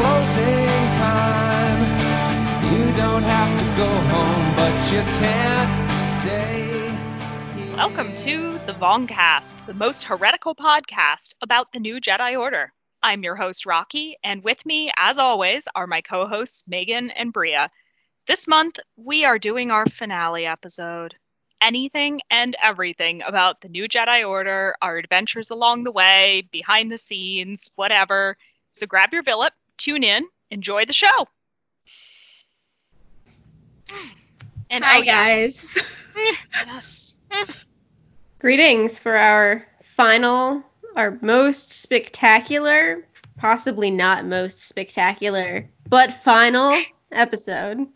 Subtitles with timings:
[0.00, 1.80] Closing time.
[2.72, 6.88] You don't have to go home, but you can't stay.
[7.54, 7.76] here.
[7.76, 12.72] Welcome to the Vongcast, the most heretical podcast about the new Jedi Order.
[13.02, 17.30] I'm your host, Rocky, and with me, as always, are my co hosts, Megan and
[17.30, 17.70] Bria.
[18.26, 21.14] This month, we are doing our finale episode.
[21.60, 26.96] Anything and everything about the new Jedi Order, our adventures along the way, behind the
[26.96, 28.38] scenes, whatever.
[28.70, 29.50] So grab your Villip,
[29.80, 31.26] tune in, enjoy the show.
[34.70, 35.24] And Hi, yeah.
[35.24, 35.70] guys.
[36.66, 37.16] Yes.
[38.38, 40.62] Greetings for our final,
[40.96, 43.06] our most spectacular,
[43.38, 46.78] possibly not most spectacular, but final
[47.12, 47.86] episode.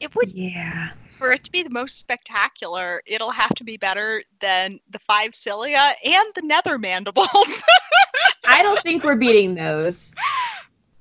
[0.00, 0.90] It would Yeah.
[1.16, 5.34] For it to be the most spectacular, it'll have to be better than the five
[5.34, 7.64] cilia and the nether mandibles.
[8.44, 10.12] I don't think we're beating those.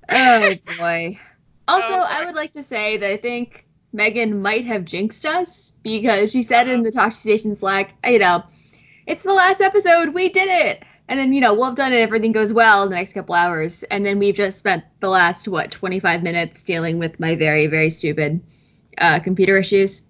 [0.10, 1.20] Oh boy.
[1.68, 5.26] Oh, also, Oh, I would like to say that I think Megan might have jinxed
[5.26, 7.08] us because she said in the uh-huh.
[7.08, 8.44] Tosche Station Slack, uh, you know,
[9.08, 10.84] it's the last episode, we did it.
[11.08, 13.34] And then, you know, we'll have done it, everything goes well in the next couple
[13.34, 13.82] hours.
[13.90, 17.90] And then we've just spent the last, what, 25 minutes dealing with my very, very
[17.90, 18.40] stupid
[18.98, 20.04] uh, computer issues.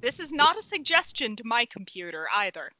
[0.00, 2.70] this is not a suggestion to my computer either.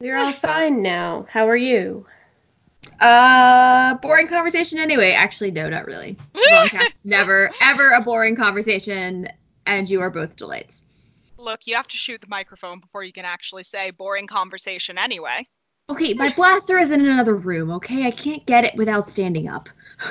[0.00, 1.26] We're all fine now.
[1.28, 2.06] How are you?
[3.00, 5.12] Uh, boring conversation anyway.
[5.12, 6.16] Actually, no, not really.
[6.34, 9.28] Vongcast is never, ever a boring conversation,
[9.66, 10.84] and you are both delights.
[11.36, 15.46] Look, you have to shoot the microphone before you can actually say boring conversation anyway.
[15.88, 18.06] Okay, my blaster is in another room, okay?
[18.06, 19.68] I can't get it without standing up.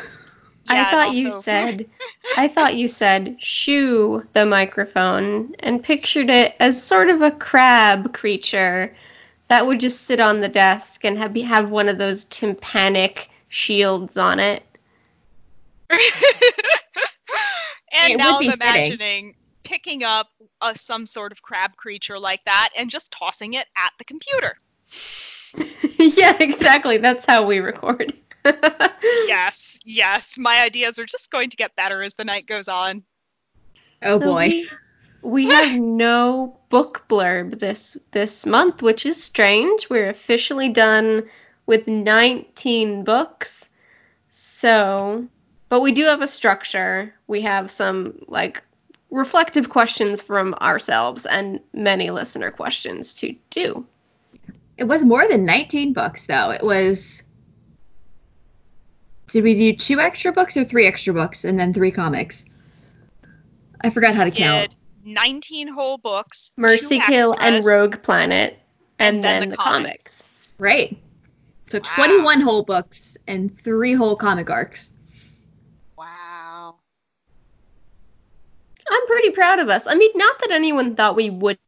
[0.70, 1.88] I Yeah, and thought you said
[2.38, 8.14] I thought you said shoo the microphone and pictured it as sort of a crab
[8.14, 8.96] creature
[9.50, 14.18] that would just sit on the desk and have have one of those tympanic shields
[14.18, 14.64] on it.
[17.92, 18.54] and It now I'm fitting.
[18.54, 20.30] imagining picking up
[20.62, 24.56] a, some sort of crab creature like that and just tossing it at the computer.
[26.00, 26.98] yeah, exactly.
[26.98, 28.14] That's how we record.
[29.28, 33.04] Yes, yes, my ideas are just going to get better as the night goes on.
[34.02, 34.48] Oh So boy.
[34.48, 34.70] We,
[35.22, 39.90] we have no book blurb this this month, which is strange.
[39.90, 41.24] We're officially done
[41.66, 43.70] with 19 books.
[44.30, 45.28] So,
[45.70, 47.14] but we do have a structure.
[47.28, 48.64] We have some like
[49.12, 53.86] reflective questions from ourselves and many listener questions to do.
[54.78, 56.52] It was more than 19 books, though.
[56.52, 57.24] It was.
[59.32, 62.46] Did we do two extra books or three extra books and then three comics?
[63.82, 64.72] I forgot how to count.
[65.04, 68.60] Did 19 whole books, Mercy Kill and Rogue Planet
[69.00, 69.88] and, and then, then the, the comics.
[69.88, 70.24] comics.
[70.58, 70.98] Right.
[71.68, 71.96] So Wow.
[71.96, 74.94] 21 whole books and three whole comic arcs.
[75.98, 76.76] Wow.
[78.90, 79.86] I'm pretty proud of us.
[79.86, 81.60] I mean, not that anyone thought we wouldn't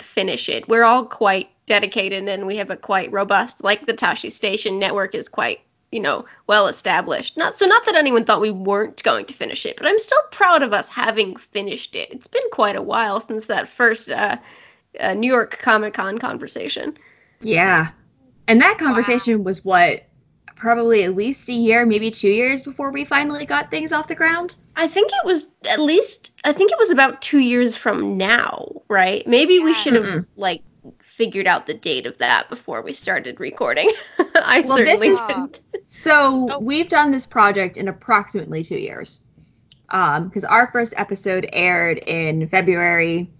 [0.00, 0.66] finish it.
[0.68, 5.14] We're all quite dedicated and we have a quite robust, like the Tosche Station network
[5.14, 5.60] is quite,
[5.96, 7.38] you know, well established.
[7.38, 10.20] Not so not that anyone thought we weren't going to finish it, but I'm still
[10.30, 12.10] proud of us having finished it.
[12.12, 14.36] It's been quite a while since that first uh,
[15.00, 16.98] uh, New York Comic Con conversation.
[17.40, 17.88] Yeah.
[18.46, 20.04] And that conversation was what?
[20.54, 24.14] Probably at least a year, maybe two years before we finally got things off the
[24.14, 24.56] ground.
[24.76, 28.82] I think it was at least I think it was about two years from now,
[28.88, 29.26] right?
[29.26, 30.62] Maybe we should have like
[31.00, 33.90] figured out the date of that before we started recording.
[34.36, 35.60] I Well, certainly is- didn't.
[35.86, 36.58] So Oh.
[36.58, 39.20] we've done this project in approximately two years.
[39.90, 43.30] Um, because our first episode aired in February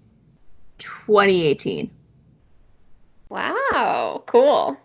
[0.79, 1.91] 2018.
[3.29, 4.77] Wow, cool.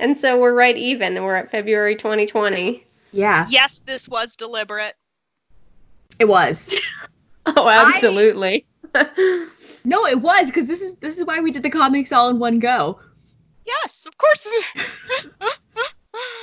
[0.00, 2.84] And so we're right even, and we're at February 2020.
[3.12, 4.94] Yeah, Yes, this was deliberate.
[6.18, 6.78] it was.
[7.46, 8.64] Oh, absolutely.
[9.84, 12.38] No, it was because this is this is why we did the comics all in
[12.38, 13.00] one go.
[13.66, 14.46] Yes, of course.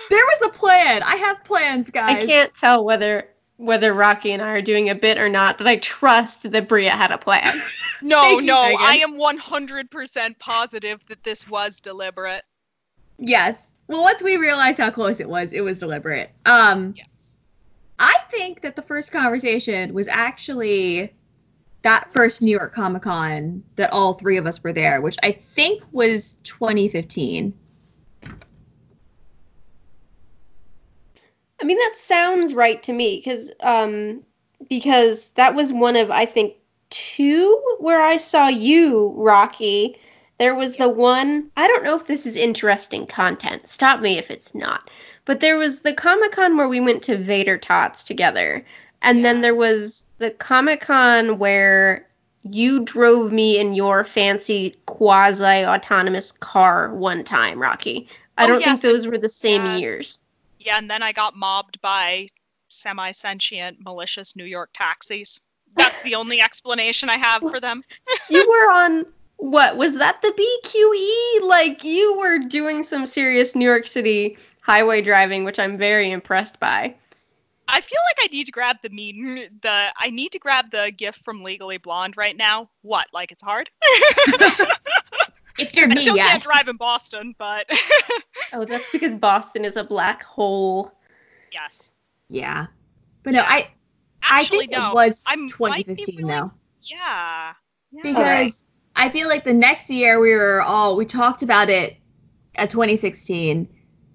[0.10, 1.04] There was a plan.
[1.04, 2.24] I have plans, guys.
[2.24, 3.28] I can't tell whether
[3.58, 6.92] whether Rocky and I are doing a bit or not, but I trust that Bria
[6.92, 7.62] had a plan.
[8.02, 8.78] No, you, no, Megan.
[8.80, 12.44] I am 100% positive that this was deliberate.
[13.18, 13.74] Yes.
[13.88, 16.32] Well, once we realized how close it was, it was deliberate.
[16.46, 17.38] Um, Yes.
[18.00, 21.14] I think that the first conversation was actually
[21.82, 25.34] that first New York Comic Con that all three of us were there, which I
[25.34, 27.54] think was 2015.
[31.62, 34.24] I mean, that sounds right to me because um,
[34.70, 36.56] because that was one of I think
[36.90, 39.98] two where I saw you, Rocky.
[40.38, 43.68] There was the one I don't know if this is interesting content.
[43.68, 44.90] Stop me if it's not.
[45.26, 48.66] But there was the Comic Con where we went to Vader Tots together,
[49.02, 52.08] and then there was the Comic Con where
[52.44, 58.08] you drove me in your fancy quasi autonomous car one time, Rocky.
[58.38, 59.82] I Oh, don't yes, think those were the same yes.
[59.82, 60.22] years.
[60.60, 62.28] Yeah, and then I got mobbed by
[62.70, 65.42] semi sentient, malicious New York taxis.
[65.76, 67.84] That's the only explanation I have for them.
[68.30, 69.06] you were on
[69.38, 71.48] what was that the BQE?
[71.48, 76.60] Like you were doing some serious New York City highway driving, which I'm very impressed
[76.60, 76.94] by.
[77.72, 80.92] I feel like I need to grab the mean The I need to grab the
[80.96, 82.70] gift from Legally Blonde right now.
[82.82, 83.08] What?
[83.14, 83.70] Like it's hard?
[85.62, 87.70] If you're I me, still can't drive in Boston, but
[88.54, 90.92] Oh, that's because Boston is a black hole.
[91.52, 91.92] yes.
[92.30, 92.68] Yeah.
[93.24, 93.70] But no, I
[94.22, 94.92] Actually, I think no.
[94.92, 95.48] it was I might
[95.88, 96.52] be 2015 really- though.
[96.84, 97.54] Yeah.
[97.92, 98.02] yeah.
[98.04, 98.54] because Alright.
[98.96, 101.98] I feel like the next year we were all we talked about it
[102.56, 103.68] at 2016.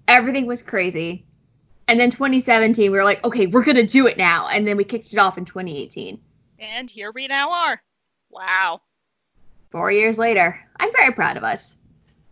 [0.07, 1.25] Everything was crazy.
[1.87, 4.47] And then 2017 we were like, okay, we're going to do it now.
[4.47, 6.19] And then we kicked it off in 2018.
[6.59, 7.81] And here we now are.
[8.29, 8.81] Wow.
[9.75, 10.57] 4 years later.
[10.79, 11.75] I'm very proud of us.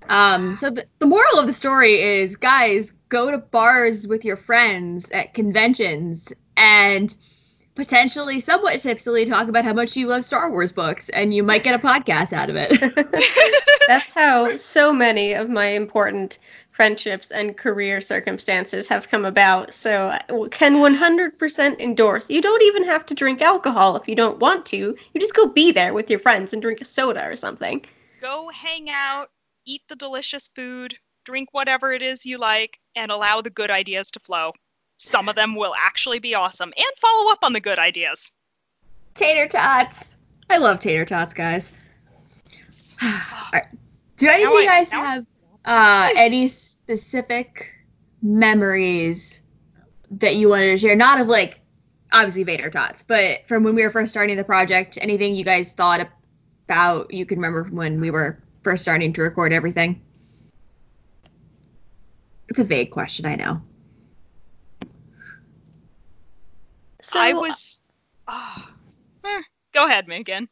[0.07, 4.37] Um so the, the moral of the story is guys, go to bars with your
[4.37, 7.13] friends at conventions and
[7.75, 11.65] potentially somewhat tipsily talk about how much you love Star Wars books and you might
[11.65, 12.71] get a podcast out of it.
[13.87, 16.39] That's how so many of my important
[16.73, 19.73] friendships and career circumstances have come about.
[19.73, 20.17] So
[20.51, 22.29] can 100% endorse.
[22.29, 24.95] You don't even have to drink alcohol if you don't want to.
[25.13, 27.85] You just go be there with your friends and drink a soda or something.
[28.19, 29.29] Go hang out,
[29.65, 34.09] eat the delicious food, drink whatever it is you like, and allow the good ideas
[34.11, 34.51] to flow.
[34.97, 38.31] Some of them will actually be awesome, and follow up on the good ideas.
[39.13, 40.15] Tater tots.
[40.49, 41.71] I love tater tots, guys.
[43.03, 43.67] Alright.
[44.17, 45.25] Do any of you guys now I- have
[45.65, 47.71] uh, any specific
[48.21, 49.41] memories
[50.11, 50.95] that you wanted to share?
[50.95, 51.61] Not of like
[52.11, 55.73] obviously Vader tots, but from when we were first starting the project, anything you guys
[55.73, 56.07] thought
[56.67, 60.01] about you can remember from when we were first starting to record everything?
[62.49, 63.61] It's a vague question, I know.
[67.01, 67.81] So I was.
[68.27, 68.71] ah.
[69.25, 69.41] Eh,
[69.73, 70.47] go ahead, Megan.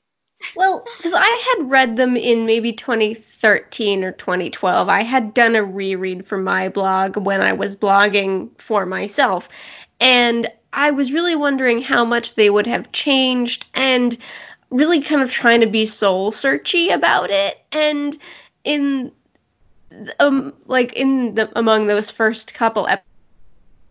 [0.56, 4.90] Well, because I had read them in maybe 2013 or 2012.
[4.90, 9.50] I had done a reread for my blog when I was blogging for myself.
[10.00, 14.18] And I was really wondering how much they would have changed and
[14.70, 17.60] really kind of trying to be soul searchy about it.
[17.72, 18.18] And
[18.64, 19.12] in
[20.20, 23.06] um like in the among those first couple ep-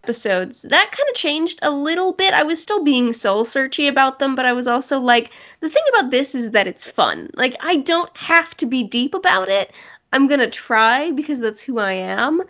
[0.02, 4.19] episodes that kind of changed a little bit i was still being soul searchy about
[4.19, 5.31] them but i was also like
[5.61, 7.31] the thing about this is that it's fun.
[7.35, 9.73] Like I don't have to be deep about it.
[10.12, 12.42] I'm going to try because that's who I am.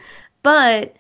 [0.42, 0.96] But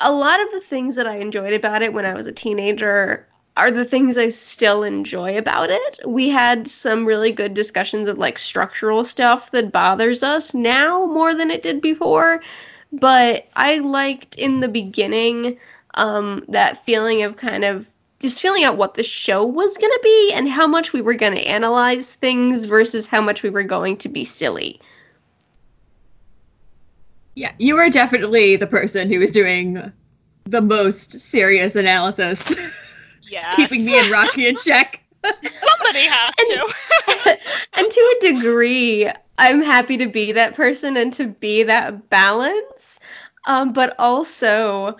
[0.00, 3.26] a lot of the things that I enjoyed about it when I was a teenager
[3.56, 6.00] are the things I still enjoy about it.
[6.06, 11.34] We had some really good discussions of like structural stuff that bothers us now more
[11.34, 12.40] than it did before.
[12.92, 15.58] But I liked in the beginning
[15.94, 17.86] um, that feeling of kind of
[18.20, 21.14] just feeling out what the show was going to be and how much we were
[21.14, 24.80] going to analyze things versus how much we were going to be silly.
[27.36, 29.92] Yeah, you were definitely the person who was doing
[30.46, 32.42] the most serious analysis,
[33.30, 33.54] Yes.
[33.56, 35.00] keeping me and Rocky in check.
[35.22, 37.38] Somebody has to.
[37.74, 42.98] and to a degree, I'm happy to be that person and to be that balance.
[43.46, 44.96] Um, but also,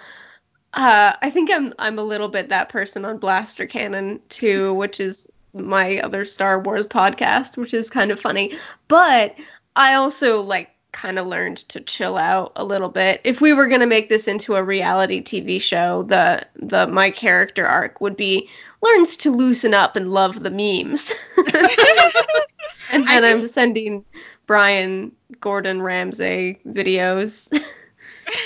[0.75, 5.01] uh, I think I'm I'm a little bit that person on Blaster Cannon too, which
[5.01, 8.57] is my other Star Wars podcast, which is kind of funny.
[8.89, 9.35] But
[9.77, 13.21] I also like kind of learned to chill out a little bit.
[13.25, 17.11] If we were going to make this into a reality TV show, the the my
[17.11, 18.49] character arc would be
[18.83, 21.13] learns to loosen up and love the memes.
[22.93, 24.05] and then I'm sending
[24.47, 27.49] Brian Gordon Ramsay videos.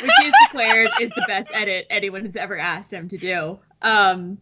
[0.02, 3.58] which is declared is the best edit anyone has ever asked him to do.
[3.82, 4.38] Um,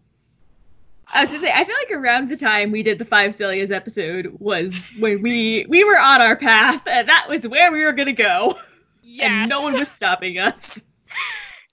[1.13, 3.71] I was gonna say, I feel like around the time we did the Five Celias
[3.71, 7.93] episode was when we we were on our path, and that was where we were
[7.93, 8.59] gonna go.
[9.03, 9.29] Yes.
[9.29, 10.81] and no one was stopping us.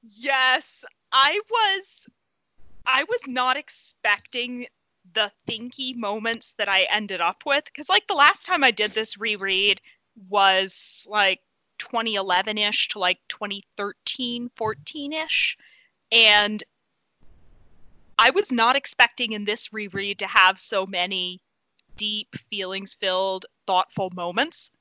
[0.02, 2.08] Yes, I was
[2.86, 4.66] I was not expecting
[5.14, 8.94] the thinky moments that I ended up with cuz like the last time I did
[8.94, 9.82] this reread
[10.30, 11.42] was like
[11.80, 15.56] 2011ish to like 2013 14ish
[16.12, 16.64] and
[18.20, 21.40] I was not expecting in this reread to have so many
[21.96, 24.72] deep feelings filled thoughtful moments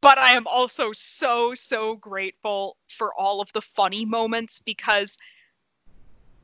[0.00, 5.18] but I am also so so grateful for all of the funny moments because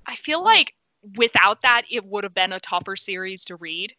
[0.06, 0.74] I feel like
[1.16, 3.94] without that it would have been a tougher series to read.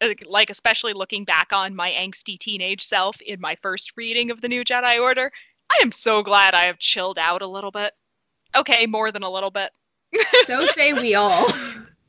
[0.00, 4.40] Like- Like especially looking back on my angsty teenage self in my first reading of
[4.40, 5.30] the New Jedi Order,
[5.70, 7.92] I am so glad I have chilled out a little bit.
[8.54, 9.70] Okay, more than a little bit.
[10.46, 11.52] So say we all.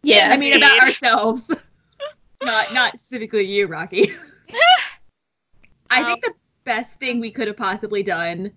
[0.03, 1.51] Yeah, I mean about ourselves.
[2.43, 4.13] Not not specifically you, Rocky.
[5.89, 6.33] I think um, the
[6.65, 8.51] best thing we could have possibly done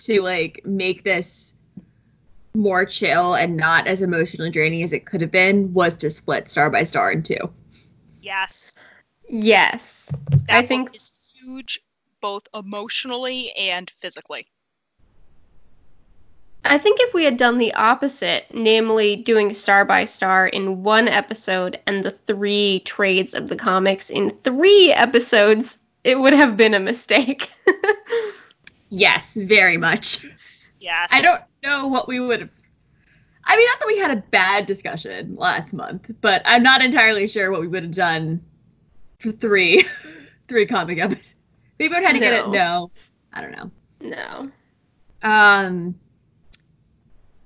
[0.00, 1.54] to like make this
[2.54, 6.48] more chill and not as emotionally draining as it could have been was to split
[6.48, 7.36] Star by Star in two.
[8.24, 8.74] Yes.
[9.28, 10.10] Yes.
[10.30, 11.80] That I book think- is huge
[12.20, 14.46] both emotionally and physically.
[16.66, 21.08] I think if we had done the opposite, namely doing Star by Star in one
[21.08, 26.74] episode and the three trades of the comics in three episodes, it would have been
[26.74, 27.50] a mistake.
[28.90, 30.24] Yes, very much.
[30.78, 31.08] Yes.
[31.12, 32.50] I don't know what we would have.
[33.46, 37.28] I mean, not that we had a bad discussion last month, but I'm not entirely
[37.28, 38.42] sure what we would have done
[39.18, 39.86] for three,
[40.48, 41.34] three comic episodes.
[41.78, 42.48] Maybe we would have had to get it.
[42.48, 42.52] No.
[42.52, 42.90] No,
[43.32, 43.70] I don't know.
[44.00, 44.50] no.
[45.28, 45.94] Um,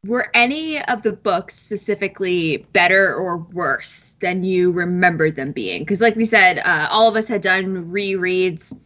[0.04, 5.82] were any of the books specifically better or worse than you remembered them being?
[5.82, 8.76] Because, like we said, uh, all of us had done rereads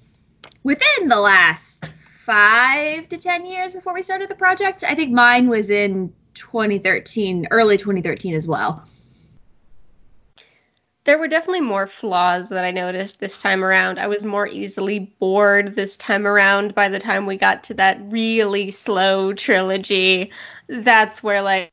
[0.62, 1.90] within the last
[2.24, 4.84] five to ten years before we started the project.
[4.86, 8.84] I think mine was in 2013, early 2013 as well.
[11.04, 13.98] There were definitely more flaws that I noticed this time around.
[13.98, 17.98] I was more easily bored this time around by the time we got to that
[18.04, 20.30] really slow trilogy.
[20.68, 21.72] That's where like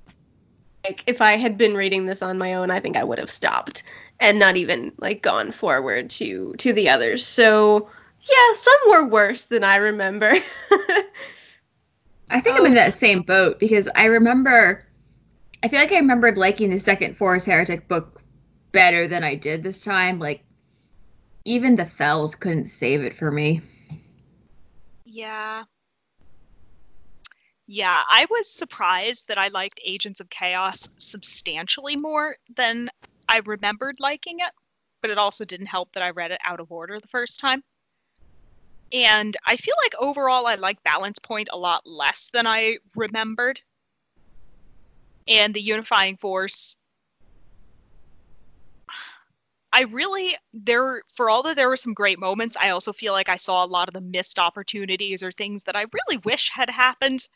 [0.85, 3.29] like if I had been reading this on my own, I think I would have
[3.29, 3.83] stopped
[4.19, 7.25] and not even like gone forward to to the others.
[7.25, 7.89] So,
[8.21, 10.33] yeah, some were worse than I remember.
[12.29, 12.75] I think I'm in oh.
[12.75, 14.85] that same boat because I remember,
[15.63, 18.21] I feel like I remembered liking the second Force Heretic book
[18.71, 20.19] better than I did this time.
[20.19, 20.43] Like,
[21.45, 23.61] even the Fels couldn't save it for me.
[25.05, 25.63] Yeah.
[27.65, 32.89] Yeah, I was surprised that I liked Agents of Chaos substantially more than
[33.27, 34.51] I remembered liking it,
[35.01, 37.63] but it also didn't help that I read it out of order the first time.
[38.91, 43.61] And I feel like overall I like Balance Point a lot less than I remembered.
[45.27, 46.77] And the Unifying Force
[49.71, 53.29] I really there for all that there were some great moments, I also feel like
[53.29, 56.69] I saw a lot of the missed opportunities or things that I really wish had
[56.71, 57.27] happened.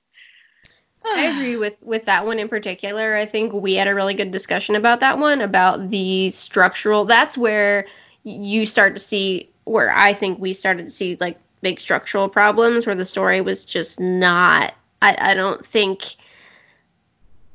[1.05, 3.15] I agree with with that one in particular.
[3.15, 7.05] I think we had a really good discussion about that one about the structural.
[7.05, 7.85] That's where
[8.23, 12.85] you start to see where I think we started to see like big structural problems
[12.85, 16.15] where the story was just not I, I don't think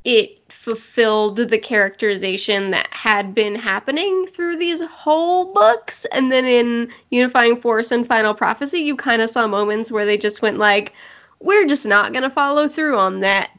[0.04, 6.04] it fulfilled the characterization that had been happening through these whole books.
[6.06, 10.18] And then in unifying force and final prophecy you kind of saw moments where they
[10.18, 10.92] just went like
[11.40, 13.50] we're just not going to follow through on that.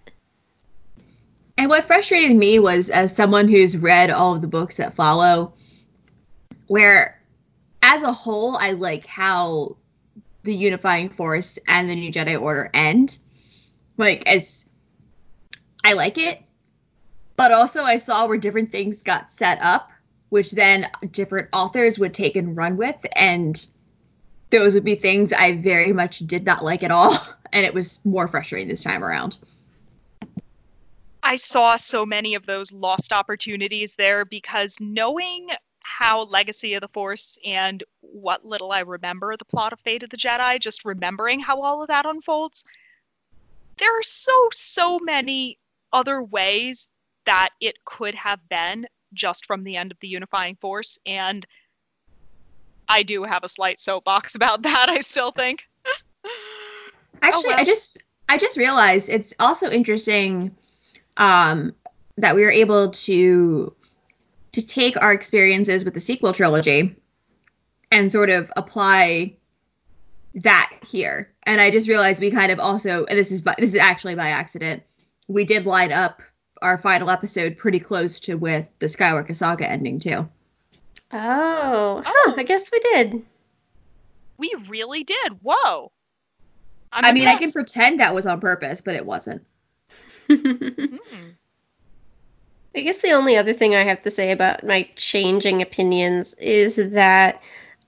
[1.58, 5.54] And what frustrated me was, as someone who's read all of the books that follow,
[6.68, 7.20] where
[7.84, 9.76] as a whole, I like how
[10.44, 13.20] the Unifying Force and the New Jedi Order end.
[13.98, 14.66] Like, as
[15.84, 16.42] I like it,
[17.36, 19.92] but also I saw where different things got set up,
[20.30, 22.98] which then different authors would take and run with.
[23.16, 23.66] And
[24.50, 27.18] those would be things I very much did not like at all.
[27.52, 29.40] And it was more frustrating this time around.
[31.24, 35.48] I saw so many of those lost opportunities there because knowing
[35.90, 40.12] how Legacy of the Force and what little I remember the plot of Fate of
[40.12, 42.64] the Jedi, just remembering how all of that unfolds,
[43.78, 45.58] there are so, so many
[45.92, 46.88] other ways
[47.26, 51.00] that it could have been just from the end of the Unifying Force.
[51.08, 51.46] And
[52.88, 55.68] I do have a slight soapbox about that, I still think.
[57.24, 57.60] Actually, well.
[57.60, 57.98] I just
[58.30, 60.56] I just realized it's also interesting
[61.18, 61.74] um,
[62.18, 63.74] that we were able to
[64.60, 66.96] to take our experiences with the sequel trilogy
[67.92, 69.36] and sort of apply
[70.36, 71.32] that here.
[71.44, 74.30] And I just realized we kind of also this is by, this is actually by
[74.30, 74.84] accident.
[75.28, 76.22] We did line up
[76.62, 80.28] our final episode pretty close to with the Skywalker saga ending too.
[81.12, 83.22] Oh, huh, I guess we did.
[84.38, 85.40] We really did.
[85.42, 85.92] Whoa.
[86.92, 89.44] I'm I mean, I can pretend that was on purpose, but it wasn't.
[90.32, 91.30] Hmm.
[92.76, 96.76] I guess the only other thing I have to say about my changing opinions is
[96.92, 97.42] that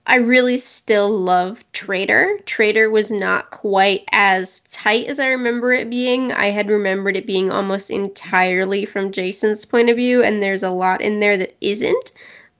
[0.06, 2.40] I really still love Traitor.
[2.46, 6.32] Traitor was not quite as tight as I remember it being.
[6.32, 10.70] I had remembered it being almost entirely from Jason's point of view, and there's a
[10.70, 12.12] lot in there that isn't.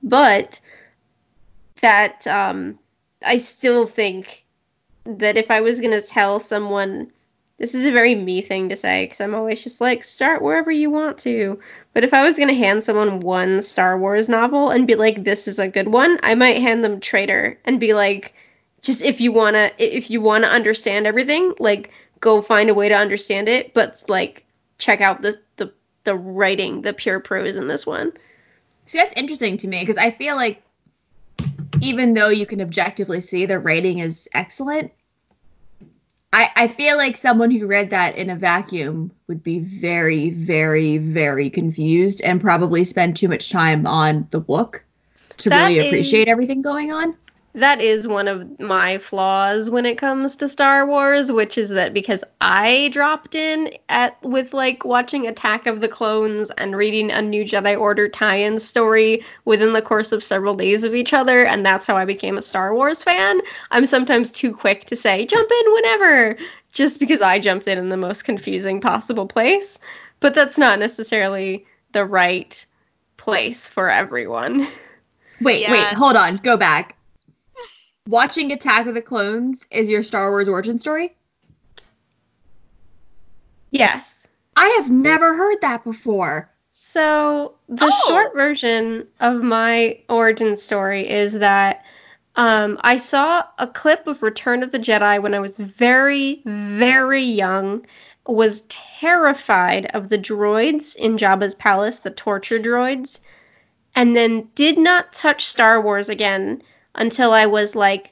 [0.05, 0.61] But
[1.81, 2.79] that um,
[3.27, 4.45] I still think
[5.05, 7.11] that if I was going to tell someone,
[7.63, 10.73] this is a very me thing to say because I'm always just like, start wherever
[10.73, 11.61] you want to.
[11.95, 15.23] But if I was going to hand someone one Star Wars novel and be like,
[15.23, 18.35] this is a good one, I might hand them Traitor and be like,
[18.81, 22.75] just if you want to, if you want to understand everything, like, go find a
[22.75, 24.45] way to understand it, but like,
[24.79, 28.13] check out the, the, the writing, the pure prose in this one.
[28.87, 30.61] See, that's interesting to me because I feel like
[31.81, 34.91] even though you can objectively see the writing is excellent,
[36.35, 40.97] I, I feel like someone who read that in a vacuum would be very, very,
[40.99, 44.83] very confused and probably spend too much time on the book
[45.39, 47.15] to That really appreciate is- everything going on.
[47.55, 51.93] That is one of my flaws when it comes to Star Wars, which is that
[51.93, 57.21] because I dropped in at with like watching Attack of the Clones and reading a
[57.21, 61.65] New Jedi Order tie-in story within the course of several days of each other, and
[61.65, 63.43] that's how I became a Star Wars fan.
[63.71, 66.39] I'm sometimes too quick to say jump in whenever,
[66.73, 69.79] just because I jumped in in the most confusing possible place.
[70.21, 72.65] But that's not necessarily the right
[73.19, 74.67] place for everyone.
[75.41, 76.97] Wait, wait, hold on, go back.
[78.09, 81.15] Watching Attack of the Clones is your Star Wars origin story?
[83.71, 84.27] yes.
[84.57, 86.51] I have never heard that before.
[86.73, 88.07] So the Oh.
[88.07, 91.83] short version of my origin story is that
[92.37, 97.23] um, I saw a clip of Return of the Jedi when I was very, very
[97.23, 97.87] young.
[98.27, 103.21] Was terrified of the droids in Jabba's palace, the torture droids,
[103.97, 106.63] and then did not touch Star Wars again
[106.95, 108.11] until I was like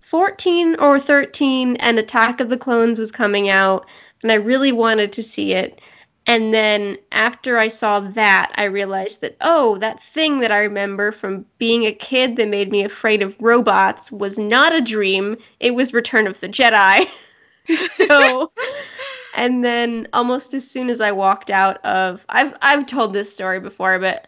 [0.00, 3.86] 14 or 13 and Attack of the Clones was coming out
[4.22, 5.80] and I really wanted to see it.
[6.26, 11.12] And then after I saw that, I realized that, oh, that thing that I remember
[11.12, 15.36] from being a kid that made me afraid of robots was not a dream.
[15.60, 17.06] It was Return of the Jedi.
[17.90, 18.50] so,
[19.34, 23.60] and then almost as soon as I walked out of, I've, I've told this story
[23.60, 24.26] before, but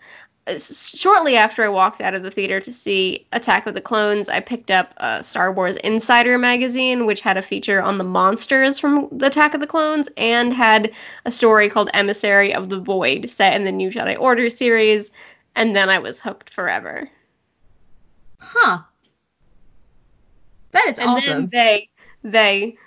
[0.58, 4.40] shortly after I walked out of the theater to see Attack of the Clones, I
[4.40, 9.08] picked up a Star Wars Insider magazine, which had a feature on the monsters from
[9.10, 10.92] the Attack of the Clones and had
[11.24, 15.10] a story called Emissary of the Void set in the New Jedi Order series.
[15.56, 17.08] And then I was hooked forever.
[18.38, 18.78] Huh.
[20.72, 21.32] That is and awesome.
[21.32, 21.88] then they,
[22.22, 22.78] they,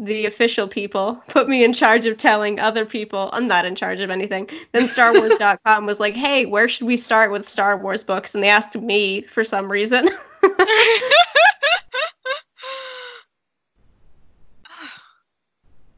[0.00, 4.00] the official people, put me in charge of telling other people I'm not in charge
[4.00, 4.48] of anything.
[4.72, 8.34] Then StarWars.com was like, hey, where should we start with Star Wars books?
[8.34, 10.08] And they asked me for some reason.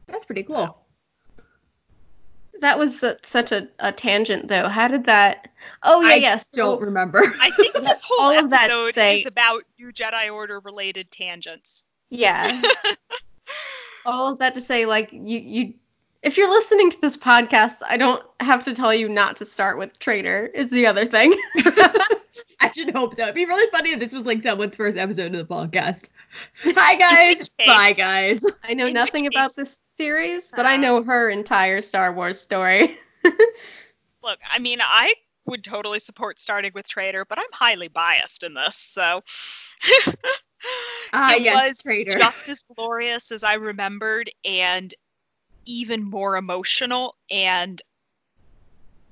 [0.07, 0.77] That's pretty cool.
[2.61, 4.67] that was su- such a, a tangent, though.
[4.67, 5.49] How did that?
[5.83, 6.49] Oh yeah, I yes.
[6.49, 7.21] don't remember.
[7.39, 11.09] I think this whole All of that episode say- is about New Jedi Order related
[11.11, 11.85] tangents.
[12.09, 12.61] Yeah.
[14.05, 15.73] All of that to say, like you, you,
[16.23, 19.77] if you're listening to this podcast, I don't have to tell you not to start
[19.77, 20.47] with Traitor.
[20.53, 21.33] Is the other thing.
[22.59, 23.23] I should hope so.
[23.23, 26.09] It'd be really funny if this was like someone's first episode of the podcast.
[26.63, 27.49] Hi guys.
[27.49, 28.43] Bye guys.
[28.63, 30.77] I know In nothing about this series, but I Uh.
[30.77, 32.97] know her entire Star Wars story.
[34.23, 35.13] Look, I mean, I
[35.45, 39.21] would totally support starting with Traitor, but I'm highly biased in this, so.
[41.13, 42.17] Ah, it yes, was Traitor.
[42.17, 44.93] just as glorious as I remembered, and
[45.65, 47.15] even more emotional.
[47.29, 47.81] And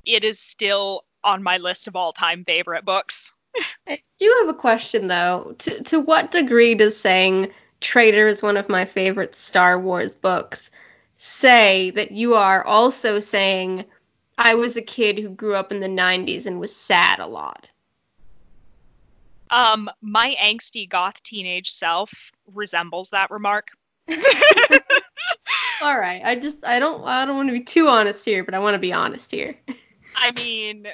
[0.06, 3.32] it is still on my list of all-time favorite books.
[3.88, 5.56] I do have a question though.
[5.60, 10.70] To to what degree does saying Traitor is one of my favorite Star Wars books
[11.18, 13.86] say that you are also saying
[14.38, 17.70] I was a kid who grew up in the 90s and was sad a lot?
[19.52, 22.12] Um, my angsty goth teenage self
[22.54, 23.68] resembles that remark.
[25.82, 26.22] All right.
[26.24, 28.76] I just I don't I don't want to be too honest here, but I want
[28.76, 29.56] to be honest here.
[30.16, 30.88] I mean,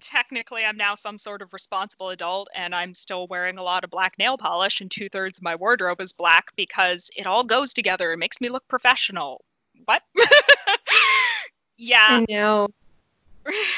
[0.00, 3.90] technically I'm now some sort of responsible adult and I'm still wearing a lot of
[3.90, 7.72] black nail polish and two thirds of my wardrobe is black because it all goes
[7.72, 8.12] together.
[8.12, 9.44] It makes me look professional.
[9.84, 10.02] What?
[11.76, 12.06] yeah.
[12.08, 12.68] I know.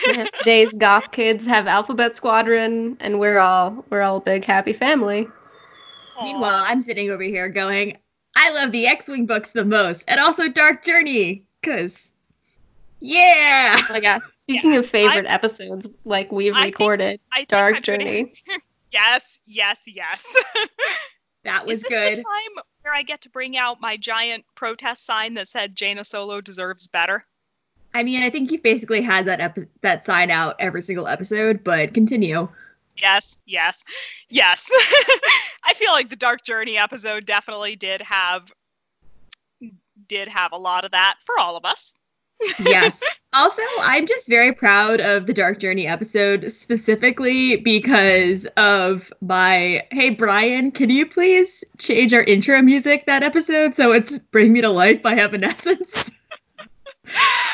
[0.07, 4.73] Yeah, today's goth kids have Alphabet Squadron, and we're all we're all a big happy
[4.73, 5.29] family.
[6.23, 7.97] Meanwhile, I'm sitting over here going,
[8.35, 12.11] I love the X-Wing books the most, and also Dark Journey, cause
[13.01, 13.77] yeah.
[13.81, 14.21] Oh my god!
[14.41, 18.33] Speaking of favorite episodes, like we've I recorded, I think Dark I'm gonna- Journey.
[18.93, 20.27] yes, yes, yes.
[21.45, 22.17] That was Is this good.
[22.17, 26.05] the time where I get to bring out my giant protest sign that said Jaina
[26.05, 27.25] Solo deserves better?
[27.95, 31.65] I mean, I think you basically had that epi- that sign out every single episode,
[31.65, 32.49] but continue.
[32.97, 33.85] Yes, yes,
[34.29, 34.71] yes.
[35.65, 38.53] I feel like the Dark Journey episode definitely did have
[40.07, 41.95] did have a lot of that for all of us.
[42.61, 43.03] yes.
[43.33, 50.11] Also, I'm just very proud of the Dark Journey episode specifically because of my hey
[50.11, 54.71] Brian, can you please change our intro music that episode so it's Bring Me to
[54.71, 56.11] Life by Evanescence?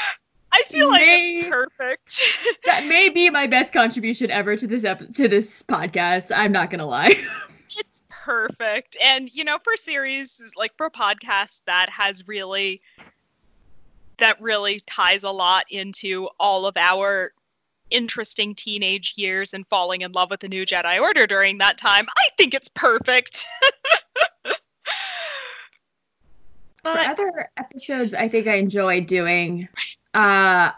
[0.54, 2.22] I feel like May- it's perfect.
[2.64, 6.30] that may be my best contribution ever to this ep- to this podcast.
[6.34, 7.16] I'm not gonna lie.
[7.76, 8.96] it's perfect.
[9.02, 12.80] And you know, for series like for podcast that has really
[14.18, 17.32] that really ties a lot into all of our
[17.90, 22.06] interesting teenage years and falling in love with the new Jedi Order during that time.
[22.16, 23.44] I think it's perfect.
[26.84, 29.66] For other episodes I think I enjoy doing,
[30.14, 30.70] uh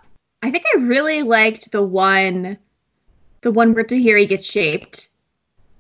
[0.43, 2.59] I think I really liked the one
[3.43, 5.09] the one where Tahiri gets shaped.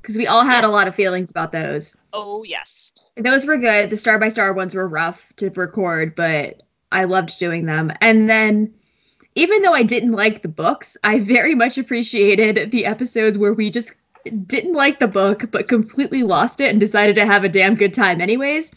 [0.01, 1.95] Because we all had a lot of feelings about those.
[2.13, 2.93] oh yes.
[3.17, 3.91] Those were good.
[3.91, 7.91] The star by star ones were rough to record, but I loved doing them.
[8.01, 8.73] And then
[9.35, 13.71] even though I didn't like the books, I very much appreciated the episodes where we
[13.71, 13.93] just
[14.47, 17.95] didn't like the book but completely lost it and decided to have a damn good
[17.95, 18.73] time anyways.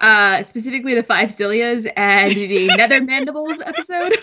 [0.00, 4.12] Uh specifically the five Cilias and the Nether Mandibles episode.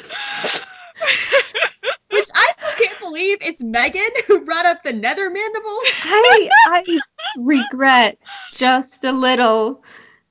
[2.12, 5.86] Which I still can't believe it's Megan who brought up the Nether Mandibles.
[6.04, 7.00] I I
[7.40, 8.20] regret
[8.54, 9.84] just a little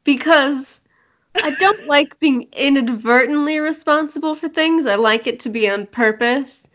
[0.04, 0.80] because
[1.34, 4.86] I don't like being inadvertently responsible for things.
[4.86, 6.66] I like it to be on purpose.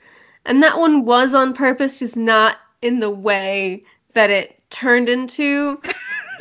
[0.45, 5.82] And that one was on purpose, just not in the way that it turned into.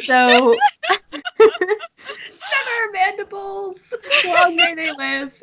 [0.05, 0.55] So
[1.13, 3.95] Nether Mandibles.
[4.27, 5.43] Long may they live.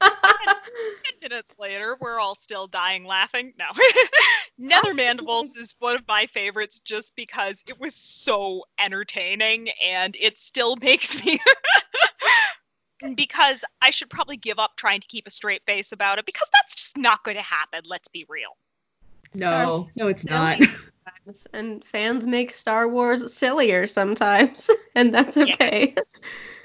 [0.00, 0.10] Ten
[1.22, 3.52] minutes later, we're all still dying laughing.
[3.58, 3.66] No.
[4.58, 10.36] Nether Mandibles is one of my favorites just because it was so entertaining and it
[10.38, 11.38] still makes me.
[13.14, 16.48] because I should probably give up trying to keep a straight face about it because
[16.52, 17.80] that's just not going to happen.
[17.86, 18.56] Let's be real.
[19.34, 20.60] No, no, it's not.
[21.52, 25.92] and fans make Star Wars sillier sometimes, and that's okay.
[25.96, 26.12] Yes.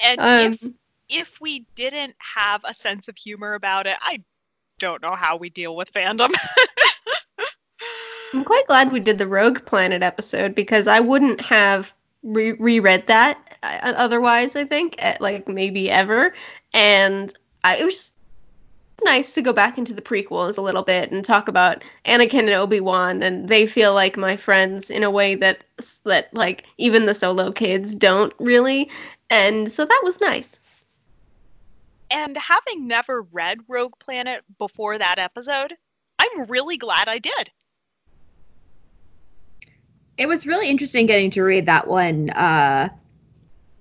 [0.02, 0.72] And Um, if
[1.10, 4.24] if we didn't have a sense of humor about it, I
[4.78, 6.34] don't know how we deal with fandom.
[8.34, 13.08] I'm quite glad we did the Rogue Planet episode because I wouldn't have re- reread
[13.08, 14.56] that uh, otherwise.
[14.56, 16.34] I think at, like maybe ever,
[16.74, 18.14] and I, it was just
[19.04, 22.50] nice to go back into the prequels a little bit and talk about Anakin and
[22.52, 25.64] Obi Wan, and they feel like my friends in a way that
[26.06, 28.90] that like even the solo kids don't really,
[29.30, 30.60] and so that was nice.
[32.12, 35.76] and having never read Rogue Planet before that episode,
[36.20, 37.52] I'm really glad I did.
[40.18, 42.90] It was really interesting getting to read that one uh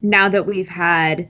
[0.02, 1.28] now that we've had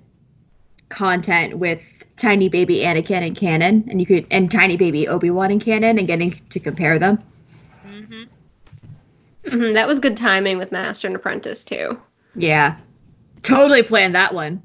[0.91, 1.81] content with
[2.19, 6.07] tiny baby Anakin and canon and you could and tiny baby Obi-Wan and canon and
[6.07, 7.19] getting to compare them.
[7.87, 8.25] hmm
[9.45, 11.99] Mhm, that was good timing with Master and Apprentice too.
[12.35, 12.77] Yeah.
[13.43, 14.63] Totally planned that one.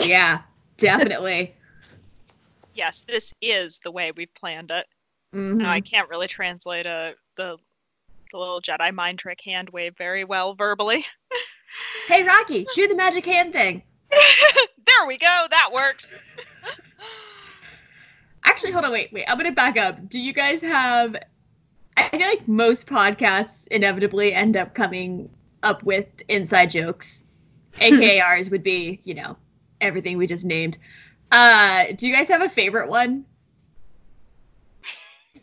[0.00, 0.40] Yeah,
[0.76, 1.54] definitely.
[2.74, 4.86] Yes, this is the way we've planned it.
[5.34, 5.56] Mhm.
[5.62, 7.56] Now, I can't really translate a, the
[8.30, 11.06] the little Jedi mind trick hand wave very well verbally.
[12.06, 13.82] Hey Rocky, do the magic hand thing.
[14.10, 15.46] there we go.
[15.50, 16.14] That works.
[18.44, 19.24] Actually, hold on, wait, wait.
[19.26, 20.08] I'm gonna back up.
[20.08, 21.16] Do you guys have?
[21.96, 25.28] I feel like most podcasts inevitably end up coming
[25.62, 27.22] up with inside jokes.
[27.80, 29.36] AKA ours would be, you know,
[29.80, 30.78] everything we just named.
[31.32, 33.24] Uh, do you guys have a favorite one?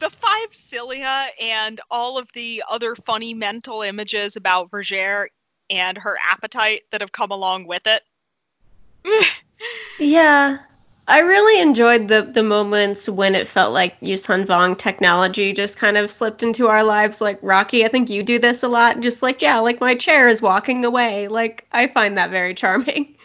[0.00, 5.26] the five cilia and all of the other funny mental images about Vergere
[5.70, 8.02] and her appetite that have come along with it.
[9.98, 10.58] Yeah.
[11.08, 15.96] I really enjoyed the the moments when it felt like Yuuzhan Vong technology just kind
[15.96, 17.20] of slipped into our lives.
[17.20, 19.00] Like Rocky, I think you do this a lot.
[19.00, 21.28] Just like yeah, like my chair is walking away.
[21.28, 23.14] Like I find that very charming.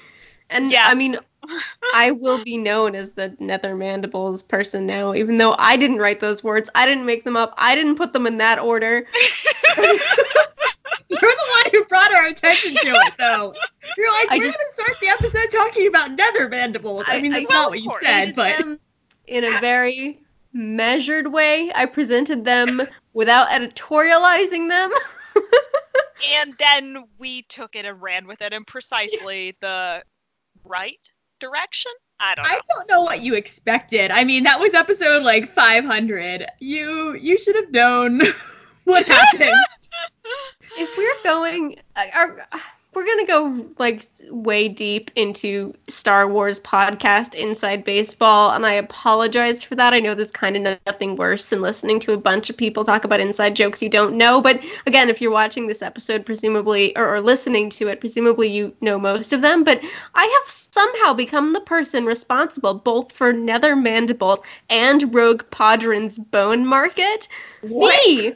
[0.53, 0.91] And Yes.
[0.91, 1.17] I mean,
[1.93, 6.19] I will be known as the Nether Mandibles person now, even though I didn't write
[6.19, 6.69] those words.
[6.75, 7.53] I didn't make them up.
[7.57, 9.07] I didn't put them in that order.
[11.11, 13.53] You're the one who brought our attention to it, though.
[13.97, 17.05] You're like, I we're just- gonna start the episode talking about nether mandibles.
[17.07, 18.79] I, I- mean, that's well, not what you said, but them
[19.27, 20.19] in a very
[20.53, 21.71] measured way.
[21.75, 22.81] I presented them
[23.13, 24.91] without editorializing them.
[26.33, 30.03] and then we took it and ran with it in precisely the
[30.63, 31.91] right direction.
[32.19, 32.49] I don't know.
[32.49, 34.11] I don't know what you expected.
[34.11, 36.45] I mean, that was episode like 500.
[36.59, 38.21] You you should have known
[38.83, 39.55] what happens.
[40.77, 41.75] If we're going
[42.93, 49.63] we're gonna go like way deep into star wars podcast inside baseball and i apologize
[49.63, 49.93] for that.
[49.93, 53.03] I know there's kind of nothing worse than listening to a bunch of people talk
[53.03, 57.15] about inside jokes you don't know but again if you're watching this episode presumably or,
[57.15, 59.81] or listening to it presumably you know most of them but
[60.15, 66.65] i have somehow become the person responsible both for nether mandibles and rogue podron's bone
[66.65, 67.27] market.
[67.61, 67.95] What?
[68.07, 68.35] me!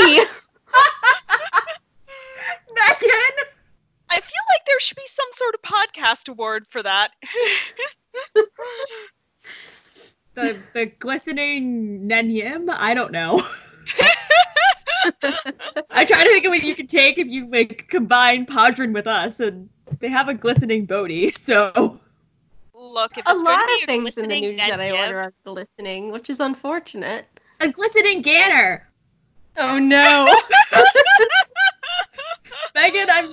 [0.00, 0.24] Me
[2.88, 3.46] Megan?
[4.08, 7.12] I feel like there should be some sort of podcast award for that.
[10.34, 12.70] The the glistening Nen Yim?
[12.70, 13.44] I don't know.
[15.90, 19.06] I try to think of what you could take if you like combine Podron with
[19.06, 21.98] us, and they have a glistening Bodhi, so
[22.74, 24.76] Look, if a it's going lot be of a things in the glistening new Jedi
[24.78, 27.26] Nen Yim- Order are glistening, which is unfortunate.
[27.60, 28.82] a glistening Ganner.
[29.56, 30.32] Oh no!
[32.80, 33.32] Megan, I'm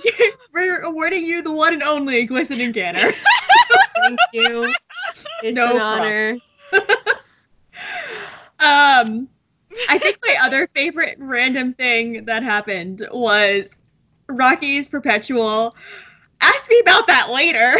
[0.52, 3.12] we're awarding you the one and only glistening Ganner.
[4.02, 4.72] Thank you.
[5.42, 6.38] It's No an honor.
[8.60, 9.28] Um,
[9.88, 13.78] I think my other favorite random thing that happened was
[14.28, 15.76] Rocky's perpetual.
[16.40, 17.76] Ask me about that later.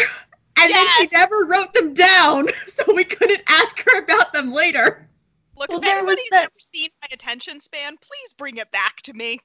[0.56, 5.08] And then she never wrote them down, so we couldn't ask her about them later.
[5.56, 9.12] Look, Well, if anybody's that- ever seen my attention span, please bring it back to
[9.14, 9.40] me.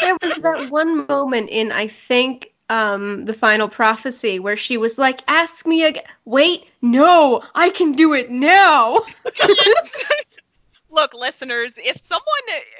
[0.00, 4.98] There was that one moment in I think um the final prophecy where she was
[4.98, 9.00] like, "Ask me again." Wait, no, I can do it now.
[10.90, 12.24] Look, listeners, if someone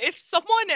[0.02, 0.68] if someone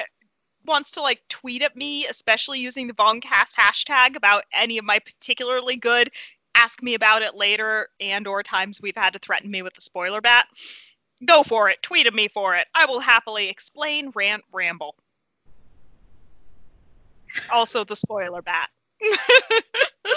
[0.66, 4.98] wants to like tweet at me, especially using the Vongcast hashtag about any of my
[4.98, 6.10] particularly good,
[6.54, 9.80] ask me about it later and or times we've had to threaten me with the
[9.80, 10.46] spoiler bat.
[11.24, 11.82] Go for it.
[11.82, 12.66] Tweet at me for it.
[12.74, 14.96] I will happily explain, rant, ramble.
[17.52, 18.68] Also the spoiler bat.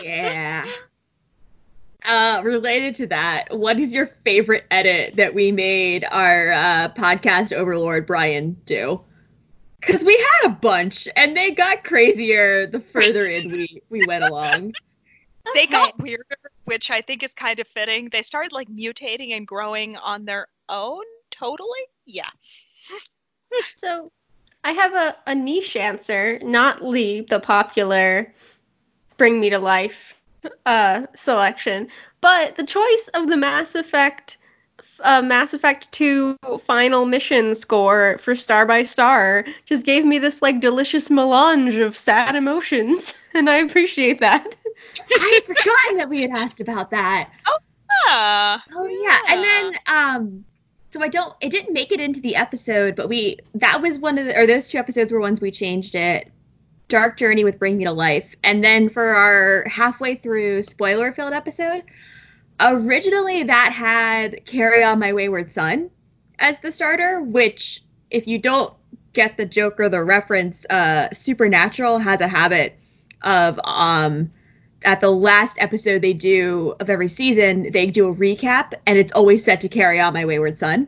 [0.04, 0.66] Yeah.
[2.04, 7.52] Uh, related to that, what is your favorite edit that we made our uh, podcast
[7.52, 9.02] overlord Brian do?
[9.80, 14.24] Because we had a bunch, and they got crazier the further in we we went
[14.24, 14.74] along.
[15.54, 16.24] They got weirder,
[16.64, 18.10] which I think is kind of fitting.
[18.10, 21.70] They started like mutating and growing on their own, totally.
[22.08, 22.30] Yeah.
[23.78, 24.12] So,
[24.66, 28.34] I have a, a niche answer, not Lee, the popular
[29.16, 30.16] Bring Me to Life
[30.66, 31.88] uh, selection,
[32.20, 34.38] but the choice of the Mass Effect
[35.02, 40.42] uh, Mass Effect 2 final mission score for Star by Star just gave me this
[40.42, 44.56] like delicious melange of sad emotions, and I appreciate that.
[45.20, 47.30] I had forgotten that we had asked about that.
[47.48, 47.58] Oh,
[48.08, 49.20] Ah, Oh yeah.
[49.30, 50.46] and then um,
[50.96, 51.36] so I don't.
[51.42, 54.48] It didn't make it into the episode, but we that was one of the or
[54.48, 56.32] those two episodes were ones we changed it.
[56.88, 61.34] Dark Journey with Bring Me to Life, and then for our halfway through spoiler filled
[61.34, 61.84] episode,
[62.62, 65.90] originally that had Carry On My Wayward Son
[66.40, 68.74] as the starter, which if you don't
[69.12, 72.78] get the joke or the reference, uh, Supernatural has a habit
[73.22, 74.32] of um
[74.86, 79.12] at the last episode they do of every season, they do a recap, and it's
[79.12, 80.88] always set to carry on my wayward son.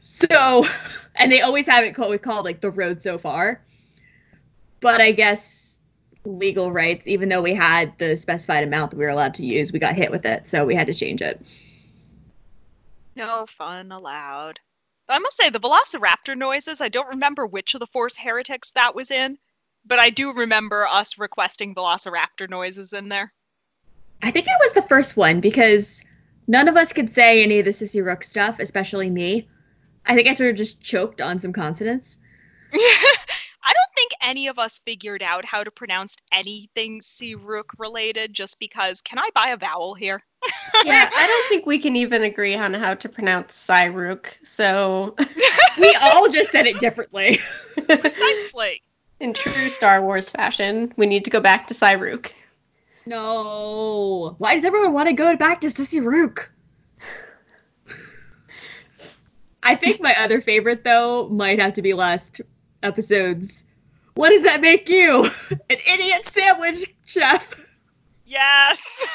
[0.00, 0.66] So,
[1.16, 3.60] and they always have it called, called like the road so far.
[4.80, 5.80] But I guess
[6.24, 9.72] legal rights, even though we had the specified amount that we were allowed to use,
[9.72, 11.40] we got hit with it, so we had to change it.
[13.14, 14.60] no fun allowed.
[15.08, 18.94] I must say, the Velociraptor noises, I don't remember which of the Force Heretics that
[18.94, 19.38] was in,
[19.84, 23.32] but I do remember us requesting Velociraptor noises in there.
[24.22, 26.02] I think it was the first one because
[26.46, 29.48] none of us could say any of the Sissy Rook stuff, especially me.
[30.06, 32.18] I think I sort of just choked on some consonants.
[32.72, 37.00] I don't think any of us figured out how to pronounce anything
[37.38, 40.22] Rook related just because can I buy a vowel here?
[40.84, 44.26] Yeah, I don't think we can even agree on how to pronounce Ssi-ruuk.
[44.42, 45.14] So,
[45.78, 47.40] We all just said it differently.
[47.88, 48.82] Precisely.
[49.20, 52.30] In true Star Wars fashion, we need to go back to Ssi-ruuk.
[53.06, 54.34] No.
[54.38, 56.50] Why does everyone want to go back to Sissy Rook?
[59.62, 62.40] I think my other favorite though might have to be last
[62.82, 63.64] episode's.
[64.14, 65.24] What does that make you?
[65.50, 67.66] An idiot sandwich chef.
[68.24, 69.04] Yes.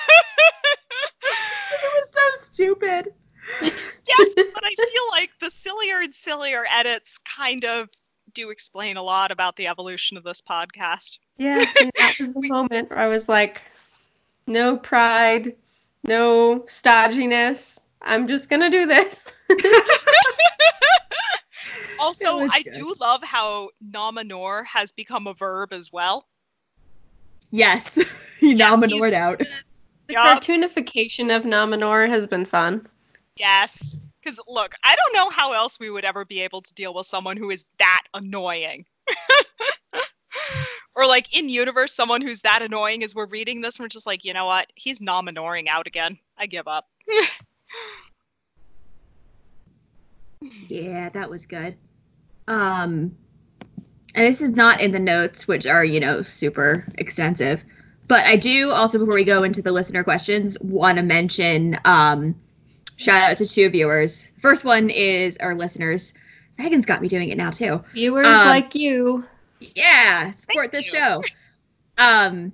[1.72, 3.14] It was so stupid.
[3.62, 7.90] yes, but I feel like the sillier and sillier edits kind of
[8.34, 11.20] do explain a lot about the evolution of this podcast.
[11.38, 11.66] Yeah,
[11.98, 13.62] that was the moment where I was like,
[14.48, 15.56] no pride,
[16.04, 17.80] no stodginess.
[18.02, 19.32] I'm just gonna do this.
[22.00, 22.74] Also, I good.
[22.74, 26.28] do love how Nom Anor has become a verb as well.
[27.52, 27.96] Yes.
[28.40, 29.40] he Yes, nominored out.
[30.08, 30.42] The Yup.
[30.42, 32.88] cartoonification of Nom Anor has been fun.
[33.36, 33.98] Yes.
[34.30, 37.08] Because look, I don't know how else we would ever be able to deal with
[37.08, 38.86] someone who is that annoying.
[40.96, 44.24] or like in universe, someone who's that annoying as we're reading this, we're just like,
[44.24, 44.68] you know what?
[44.76, 46.20] He's nominoring out again.
[46.38, 46.88] I give up.
[50.70, 51.76] Yeah, that was good.
[52.48, 53.14] Um,
[54.16, 57.62] and this is not in the notes, which are, you know, super extensive.
[58.08, 62.36] But I do also, before we go into the listener questions, want to mention um,
[63.00, 64.32] shout out to two viewers.
[64.42, 66.14] First one is our listeners.
[66.58, 67.82] Megan's got me doing it now too.
[67.94, 69.26] Viewers Um, like you.
[69.76, 71.00] Yeah, support Thank this you.
[71.00, 71.24] show.
[71.98, 72.52] Um,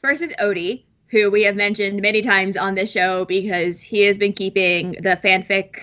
[0.00, 4.16] first is Odie, who we have mentioned many times on this show because he has
[4.18, 5.76] been keeping the fanfic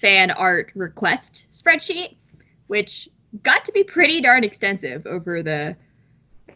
[0.00, 2.16] fan art request spreadsheet,
[2.66, 3.08] which
[3.42, 5.76] got to be pretty darn extensive over the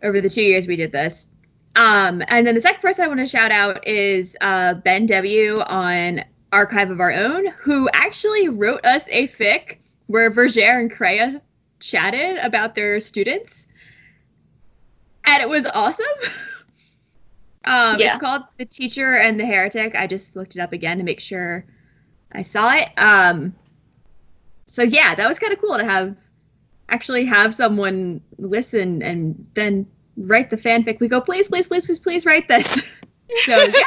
[0.03, 1.29] over the two years we did this.
[1.77, 5.61] Um, and then the second person I want to shout out is uh, Ben W
[5.61, 6.23] on
[6.57, 11.43] Archive of Our Own, who actually wrote us a fic where Vergere and Kreia
[11.81, 13.67] chatted about their students.
[15.27, 16.07] And it was awesome.
[17.67, 18.15] um, Yeah.
[18.15, 19.95] It's called The Teacher and the Heretic.
[19.95, 21.67] I just looked it up again to make sure
[22.33, 22.89] I saw it.
[22.97, 23.55] Um,
[24.65, 26.17] so yeah, that was kind of cool to have
[26.89, 31.01] actually have someone listen and then write the fanfic.
[31.01, 32.67] We go, please, please, please, please, please write this.
[33.45, 33.83] so yeah,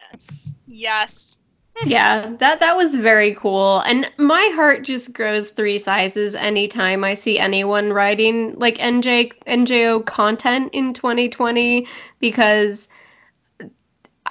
[0.12, 0.54] Yes.
[0.78, 1.40] Yes.
[1.86, 3.80] Yeah, that that was very cool.
[3.80, 10.04] And my heart just grows three sizes anytime I see anyone writing like NJ NJO
[10.06, 11.86] content in 2020
[12.20, 12.88] because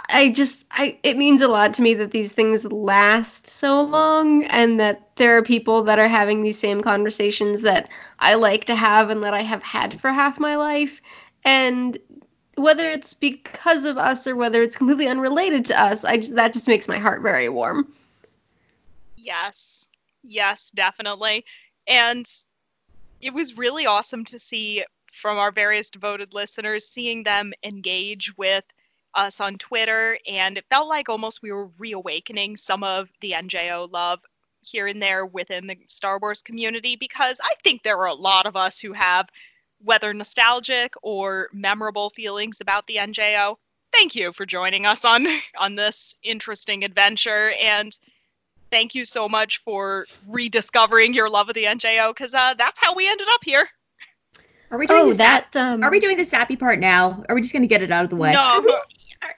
[0.09, 4.43] I just I it means a lot to me that these things last so long
[4.45, 8.75] and that there are people that are having these same conversations that I like to
[8.75, 11.01] have and that I have had for half my life.
[11.43, 11.97] And
[12.57, 16.67] whether it's because of us or whether it's completely unrelated to us, I that just
[16.67, 17.93] makes my heart very warm.
[19.15, 19.89] Yes.
[20.23, 21.45] Yes, definitely.
[21.87, 22.27] And
[23.21, 28.65] it was really awesome to see from our various devoted listeners, seeing them engage with
[29.15, 30.17] us on Twitter.
[30.27, 34.19] And it felt like almost we were reawakening some of the NJO love
[34.61, 38.45] here and there within the Star Wars community because I think there are a lot
[38.45, 39.29] of us who have
[39.83, 43.55] whether nostalgic or memorable feelings about the NJO.
[43.93, 45.25] Thank you for joining us on
[45.57, 47.95] on this interesting adventure and
[48.71, 52.93] thank you so much for rediscovering your love of the NJO because uh, that's how
[52.93, 53.67] we ended up here.
[54.71, 57.23] are we doing Oh, the sap- that um Are we doing the sappy part now?
[57.29, 58.33] Are we just gonna get it out of the way?
[58.33, 58.61] No,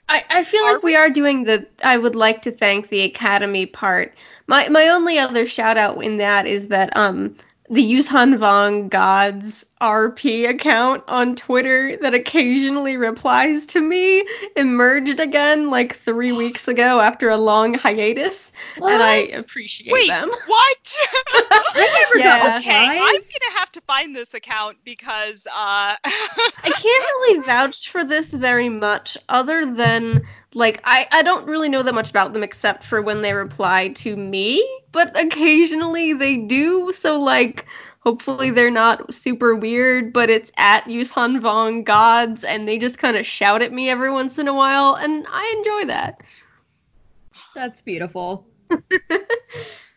[0.08, 3.02] I, I feel Are like we are doing the I would like to thank the
[3.02, 4.14] Academy part.
[4.46, 7.36] My my only other shout out in that is that um
[7.68, 14.24] the Yuuzhan Vong Gods RP account on Twitter that occasionally replies to me
[14.56, 18.52] emerged again like three weeks ago after a long hiatus.
[18.86, 19.34] And I What?
[19.34, 20.30] appreciate Wait, them.
[20.44, 20.96] what?
[21.74, 22.48] I never Yeah.
[22.48, 25.96] okay, I'm gonna have to find this account because uh
[26.64, 30.22] I can't really vouch for this very much, other than
[30.54, 33.88] like I I don't really know that much about them except for when they reply
[33.88, 34.62] to me,
[34.92, 36.92] but occasionally they do.
[36.92, 37.66] So like,
[38.00, 40.12] hopefully they're not super weird.
[40.12, 44.10] But it's at Yuuzhan Vong Gods, and they just kind of shout at me every
[44.10, 46.22] once in a while, and I enjoy that.
[47.54, 48.46] That's beautiful.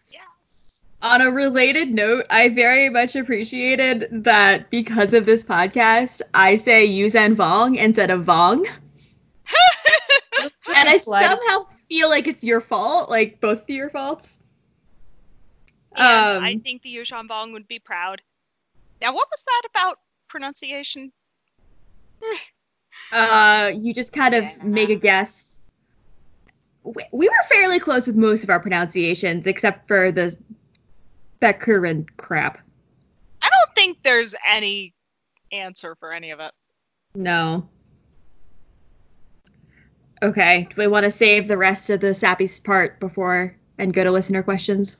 [0.09, 0.83] yes.
[1.01, 6.87] On a related note, I very much appreciated that because of this podcast, I say
[6.87, 8.65] Yuuzhan Vong instead of Vong.
[10.41, 14.39] and I somehow feel like it's your fault, like both of your faults.
[15.95, 18.21] And I Um, think the Yuuzhan Vong would be proud.
[19.01, 21.11] Now, what was that about pronunciation?
[23.11, 24.63] Uh, you just kind of Yeah.
[24.63, 25.59] make a guess.
[26.83, 30.35] we, we were fairly close with most of our pronunciations, except for the
[31.41, 32.59] Bekurin crap.
[33.41, 34.93] I don't think there's any
[35.51, 36.53] answer for any of it.
[37.15, 37.67] No.
[40.21, 40.67] Okay.
[40.69, 44.11] Do we want to save the rest of the sappy part before and go to
[44.11, 44.97] listener questions?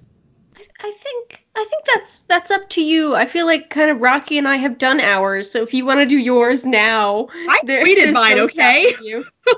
[0.86, 3.16] I think I think that's that's up to you.
[3.16, 6.02] I feel like kind of Rocky and I have done ours, so if you want
[6.02, 8.90] to do yours now, I there- tweeted mine, okay?
[8.92, 9.26] stopping you.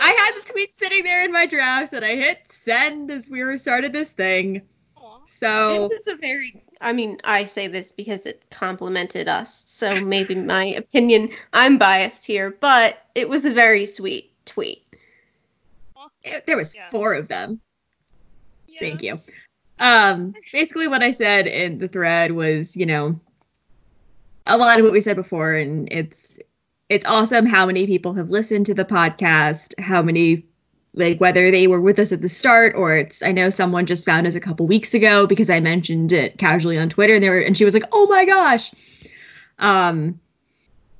[0.00, 3.42] I had the tweet sitting there in my drafts and I hit send as we
[3.42, 4.62] were started this thing.
[4.98, 5.18] Aw.
[5.26, 6.62] So This is a very.
[6.82, 11.30] I mean, I say this because it complimented us, so maybe my opinion.
[11.52, 14.82] I'm biased here, but it was a very sweet tweet.
[16.22, 16.90] it- there was Yes.
[16.90, 17.60] four of them.
[18.78, 19.16] Thank you.
[19.78, 23.18] Um, basically, what I said in the thread was, you know,
[24.46, 26.38] a lot of what we said before, and it's
[26.88, 30.44] it's awesome how many people have listened to the podcast, how many
[30.94, 34.06] like whether they were with us at the start or it's I know someone just
[34.06, 37.28] found us a couple weeks ago because I mentioned it casually on Twitter and they
[37.28, 38.72] were and she was like, "Oh my gosh."
[39.58, 40.18] Um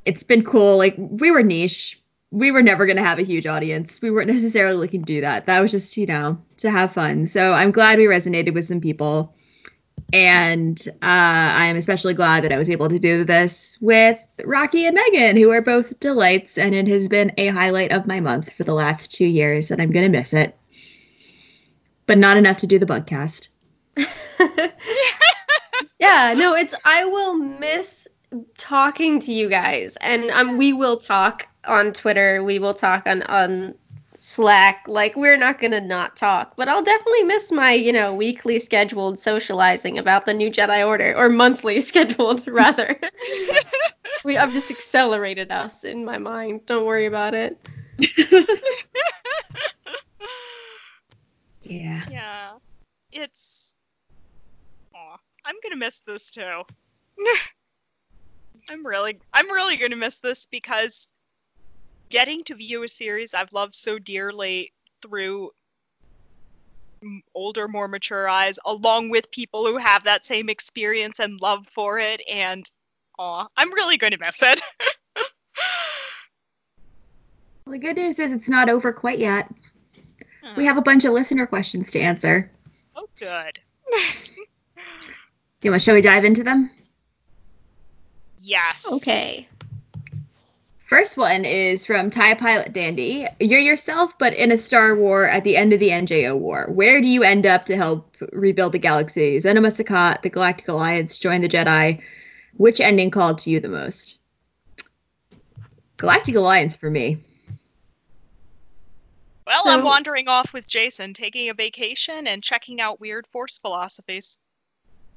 [0.04, 0.76] it's been cool.
[0.76, 2.00] Like we were niche.
[2.36, 4.02] We were never going to have a huge audience.
[4.02, 5.46] We weren't necessarily looking to do that.
[5.46, 7.26] That was just, you know, to have fun.
[7.26, 9.34] So I'm glad we resonated with some people.
[10.12, 14.84] And uh, I am especially glad that I was able to do this with Rocky
[14.84, 16.58] and Megan, who are both delights.
[16.58, 19.80] And it has been a highlight of my month for the last two years, and
[19.80, 20.54] I'm going to miss it.
[22.04, 23.48] But not enough to do the bugcast.
[25.98, 28.06] yeah, no, it's I will miss
[28.58, 32.42] talking to you guys, and um, we will talk on Twitter.
[32.42, 33.74] We will talk on on
[34.14, 34.84] Slack.
[34.86, 39.20] Like we're not gonna not talk, but I'll definitely miss my you know weekly scheduled
[39.20, 42.98] socializing about the new Jedi Order or monthly scheduled rather.
[44.24, 46.66] we I've just accelerated us in my mind.
[46.66, 47.58] Don't worry about it.
[51.68, 52.02] Yeah.
[52.10, 52.52] Yeah.
[53.12, 53.74] It's.
[54.94, 56.62] Aw, I'm gonna miss this too.
[58.68, 61.08] I'm really, I'm really gonna miss this because
[62.10, 65.50] getting to view a series I've loved so dearly through
[67.34, 71.98] older, more mature eyes, along with people who have that same experience and love for
[71.98, 72.64] it, and
[73.18, 74.60] aw, I'm really gonna miss it.
[77.64, 79.50] Well, the good news is it's not over quite yet.
[80.56, 80.68] We Hmm.
[80.68, 82.48] have a bunch of listener questions to answer.
[82.94, 83.58] Oh, good.
[85.60, 85.82] Do you want?
[85.82, 86.70] Shall we dive into them?
[88.46, 88.86] Yes.
[88.92, 89.48] Okay.
[90.86, 93.26] First one is from Tie Pilot Dandy.
[93.40, 96.66] You're yourself, but in a Star War at the end of the NJO War.
[96.70, 99.38] Where do you end up to help rebuild the galaxy?
[99.38, 102.00] Zonama Sekot, the Galactic Alliance, join the Jedi.
[102.56, 104.20] Which ending called to you the most?
[105.96, 107.18] Galactic Alliance for me.
[109.44, 114.38] Well, I'm wandering off with Jacen, taking a vacation and checking out weird force philosophies.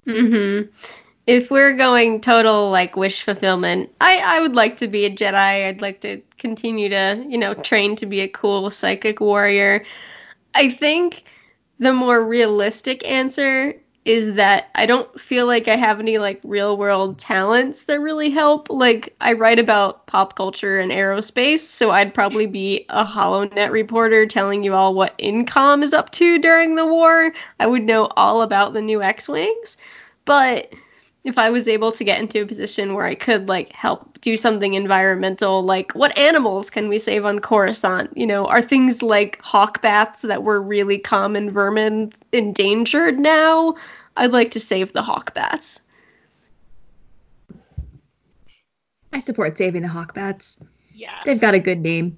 [0.06, 0.62] hmm
[1.30, 5.68] If we're going total like wish fulfillment, I I would like to be a Jedi.
[5.68, 9.86] I'd like to continue to you know train to be a cool psychic warrior.
[10.56, 11.26] I think
[11.78, 13.76] the more realistic answer
[14.06, 18.32] is that I don't feel like I have any like real world talents that really
[18.32, 18.68] help.
[18.72, 24.26] Like I write about pop culture and aerospace, so I'd probably be a HoloNet reporter
[24.26, 27.32] telling you all what Incom is up to during the war.
[27.60, 29.78] I would know all about the new X-wings.
[30.26, 30.74] But
[31.24, 34.38] if I was able to get into a position where I could like help do
[34.38, 38.16] something environmental, like what animals can we save on Coruscant?
[38.16, 43.76] You know, are things like hawk bats that were really common vermin endangered now?
[44.18, 45.82] I'd like to save the hawk bats.
[49.12, 50.60] I support saving the hawk bats.
[50.94, 51.24] Yes.
[51.26, 52.18] They've got a good name.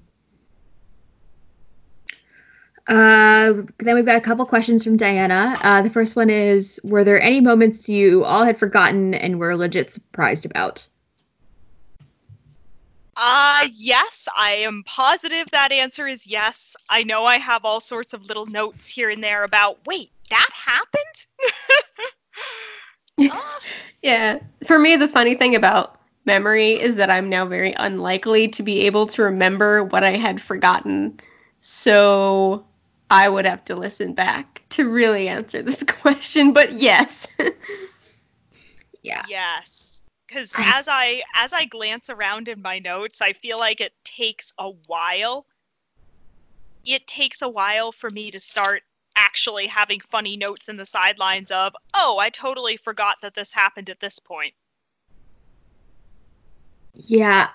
[2.92, 5.56] Uh, then we've got a couple questions from Diana.
[5.62, 9.56] Uh, the first one is Were there any moments you all had forgotten and were
[9.56, 10.86] legit surprised about?
[13.16, 16.76] Uh, yes, I am positive that answer is yes.
[16.90, 20.50] I know I have all sorts of little notes here and there about, wait, that
[20.52, 21.26] happened?
[23.30, 23.60] Ah,
[24.02, 24.38] Yeah.
[24.66, 28.80] For me, the funny thing about memory is that I'm now very unlikely to be
[28.82, 31.18] able to remember what I had forgotten.
[31.60, 32.64] So
[33.12, 36.54] I would have to listen back to really answer this question.
[36.54, 37.28] But yes.
[39.02, 39.24] Yeah.
[39.28, 40.00] yes.
[40.26, 44.54] Because as I as I glance around in my notes, I feel like it takes
[44.58, 45.44] a while.
[46.86, 48.82] It takes a while for me to start
[49.14, 53.90] actually having funny notes in the sidelines of, oh, I totally forgot that this happened
[53.90, 54.54] at this point.
[56.94, 57.50] Yeah.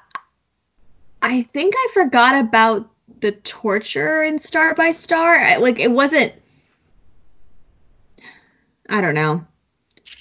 [1.24, 2.92] I think I forgot about
[3.22, 5.36] the torture in Star by Star.
[5.36, 6.34] I, like it wasn't.
[8.90, 9.46] I don't know.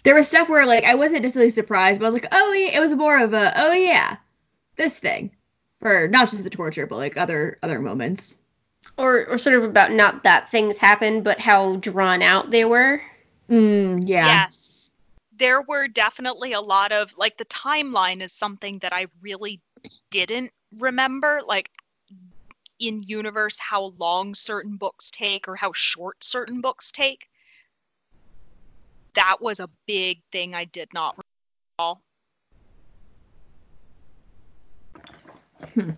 [0.05, 2.77] There was stuff where like I wasn't necessarily surprised, but I was like, oh yeah,
[2.77, 4.17] it was more of a oh yeah,
[4.77, 5.31] this thing,
[5.81, 8.37] for not just the torture, but like other other moments.
[8.99, 13.03] Or or sort of about not that things happened, but how drawn out they were.
[13.51, 14.27] Mm, yeah.
[14.27, 14.91] Yes.
[15.37, 19.61] There were definitely a lot of like the timeline is something that I really
[20.11, 21.71] didn't remember like
[22.79, 27.29] in universe how long certain books take or how short certain books take.
[29.15, 31.19] That was a big thing I did not
[31.79, 32.03] recall.
[35.75, 35.91] Hmm.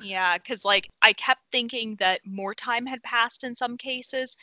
[0.00, 4.36] Yeah, because like I kept thinking that more time had passed in some cases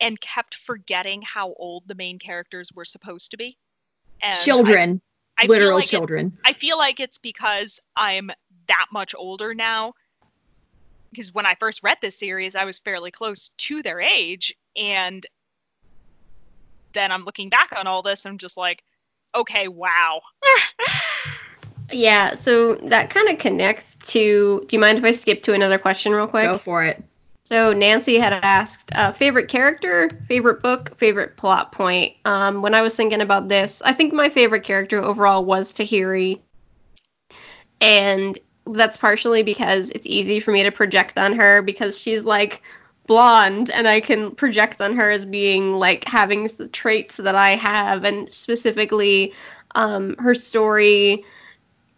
[0.00, 3.56] and kept forgetting how old the main characters were supposed to be.
[4.20, 5.00] And children,
[5.36, 6.36] I, feel literal like it- children.
[6.44, 8.30] I feel like it's because I'm
[8.66, 9.94] that much older now.
[11.14, 14.52] Because when I first read this series, I was fairly close to their age.
[14.76, 15.24] And
[16.92, 18.82] then I'm looking back on all this I'm just like,
[19.34, 20.20] okay, wow.
[21.92, 24.64] Yeah, so that kind of connects to.
[24.66, 26.50] Do you mind if I skip to another question real quick?
[26.50, 27.04] Go for it.
[27.44, 32.14] So Nancy had asked uh, favorite character, favorite book, favorite plot point.
[32.24, 36.40] Um, when I was thinking about this, I think my favorite character overall was Tahiri,
[37.82, 38.38] and
[38.68, 42.62] that's partially because it's easy for me to project on her because she's like
[43.06, 47.50] blonde, and I can project on her as being like having the traits that I
[47.50, 49.32] have, and specifically
[49.74, 51.24] um, her story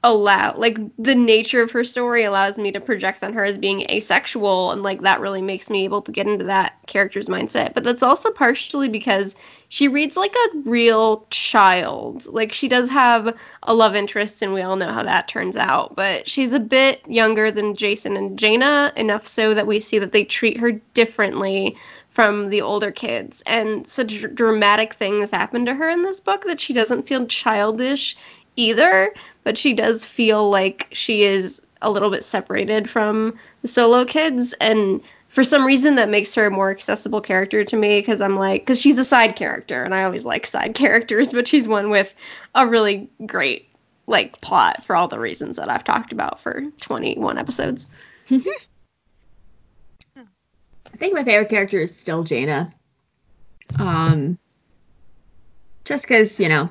[0.04, 3.82] allow like the nature of her story allows me to project on her as being
[3.90, 7.74] asexual and like that really makes me able to get into that character's mindset.
[7.74, 9.34] But that's also partially because
[9.68, 12.26] she reads like a real child.
[12.26, 15.96] Like she does have a love interest and we all know how that turns out.
[15.96, 20.12] But she's a bit younger than Jacen and jaina enough so that we see that
[20.12, 21.76] they treat her differently
[22.10, 23.42] from the older kids.
[23.44, 27.26] And such dr- dramatic things happen to her in this book that she doesn't feel
[27.26, 28.16] childish
[28.56, 29.12] either
[29.44, 34.54] but she does feel like she is a little bit separated from the solo kids
[34.54, 38.36] and for some reason that makes her a more accessible character to me because i'm
[38.36, 41.90] like because she's a side character and i always like side characters but she's one
[41.90, 42.14] with
[42.54, 43.68] a really great
[44.06, 47.88] like plot for all the reasons that i've talked about for 21 episodes
[50.96, 52.72] I think my favorite character is still Jaina.
[53.78, 54.38] Um,
[55.84, 56.70] just because you know,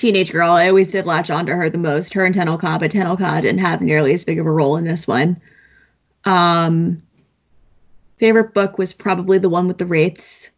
[0.00, 0.50] teenage girl.
[0.52, 2.12] I always did latch onto her the most.
[2.14, 4.76] Her and Tenel Ka, but Tenel Ka didn't have nearly as big of a role
[4.76, 5.40] in this one.
[6.24, 7.02] Um,
[8.18, 10.50] favorite book was probably the one with the wraiths.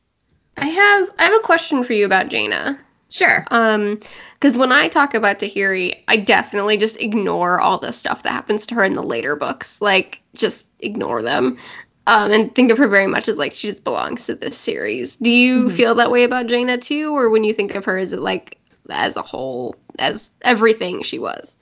[0.56, 2.78] i have i have a question for you about jaina
[3.10, 3.44] Sure.
[3.50, 4.00] Um,
[4.40, 8.66] because when I talk about Tahiri, I definitely just ignore all the stuff that happens
[8.68, 9.82] to her in the later books.
[9.82, 11.58] Like, just ignore them.
[12.06, 15.16] Um, and think of her very much as like she just belongs to this series.
[15.16, 15.72] Do you Mhm.
[15.76, 18.56] feel that way about Jaina too, or when you think of her, is it like
[18.90, 21.56] as a whole, as everything she was?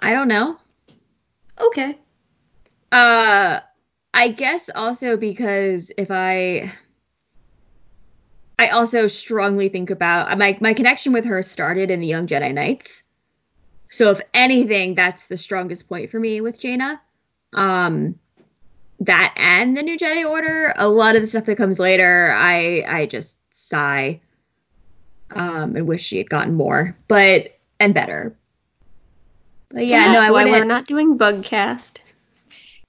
[0.00, 0.58] I don't know.
[1.60, 1.98] Okay.
[2.92, 3.60] Uh,
[4.14, 6.72] I guess also because if I,
[8.58, 12.52] I also strongly think about my my connection with her started in the Young Jedi
[12.52, 13.02] Knights.
[13.90, 17.00] So if anything, that's the strongest point for me with Jaina.
[17.54, 18.18] Um,
[19.00, 20.74] that and the New Jedi Order.
[20.76, 24.20] A lot of the stuff that comes later, I I just sigh.
[25.34, 28.34] Um, and wish she had gotten more, but and better.
[29.68, 30.52] But yeah, no, I That's wouldn't.
[30.52, 31.98] we're not doing Bugcast.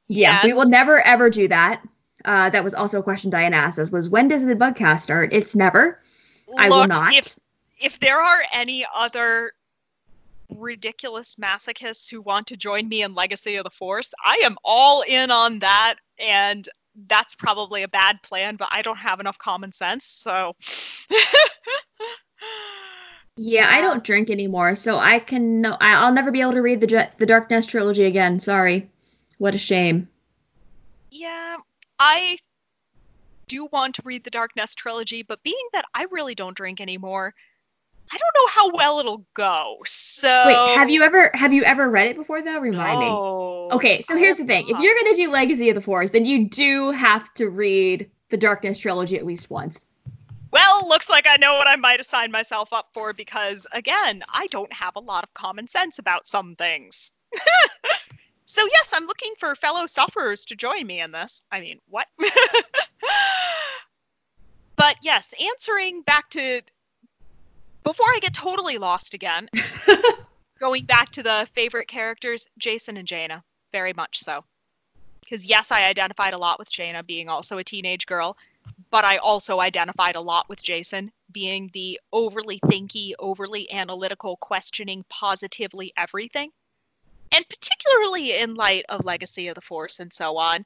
[0.08, 1.82] Yeah, we will never ever do that.
[2.26, 5.34] Uh, that was also a question Diane asked us was when does the bugcast start?
[5.34, 6.02] It's never.
[6.58, 7.14] I will not.
[7.14, 7.38] If
[7.80, 9.54] if there are any other
[10.50, 15.04] ridiculous masochists who want to join me in Legacy of the Force, I am all
[15.08, 16.68] in on that and
[17.08, 20.56] that's probably a bad plan, but I don't have enough common sense, so
[23.38, 26.62] yeah, I don't drink anymore, so I can no I, I'll never be able to
[26.62, 28.40] read the the Dark Nest trilogy again.
[28.40, 28.90] Sorry.
[29.38, 30.10] What a shame.
[31.12, 31.58] Yeah,
[32.00, 32.38] I
[33.48, 36.80] do want to read the Dark Nest trilogy, but being that I really don't drink
[36.82, 37.34] anymore,
[38.12, 39.78] I don't know how well it'll go.
[39.86, 42.60] So Wait, have you ever have you ever read it before though?
[42.60, 43.08] Remind me.
[43.76, 44.66] Okay, so here's the thing.
[44.68, 48.38] If you're gonna do Legacy of the Force, then you do have to read the
[48.38, 49.86] Dark Nest trilogy at least once.
[50.60, 54.22] Well, looks like I know what I might have signed myself up for because, again,
[54.28, 57.12] I don't have a lot of common sense about some things.
[58.44, 61.44] so, yes, I'm looking for fellow sufferers to join me in this.
[61.50, 62.08] I mean, what?
[64.76, 66.60] but yes, answering back to.
[67.86, 69.48] Before I get totally lost again,
[70.60, 74.44] going back to the favorite characters, Jacen and Jaina, very much so.
[75.22, 78.36] Because yes, I identified a lot with Jaina being also a teenage girl,
[78.92, 85.06] but I also identified a lot with Jacen being the overly thinky, overly analytical, questioning
[85.10, 86.52] positively everything.
[87.32, 90.66] And particularly in light of Legacy of the Force and so on,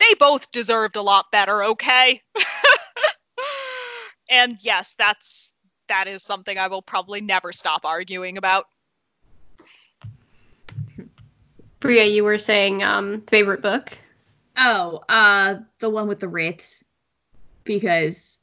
[0.00, 2.22] they both deserved a lot better, okay?
[4.30, 5.54] and yes, that's
[5.88, 8.66] that is something I will probably never stop arguing about.
[11.80, 13.96] Bria, you were saying um favorite book.
[14.56, 16.82] Oh, uh, the one with the wraiths,
[17.68, 18.40] because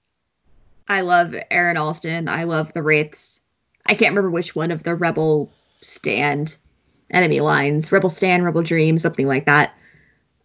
[0.88, 2.30] I love Aaron Allston.
[2.30, 3.42] I love the wraiths.
[3.88, 5.52] I can't remember which one of the Rebel
[5.82, 6.56] Stand
[7.12, 9.78] enemy lines, Rebel Stand, Rebel Dream, something like that.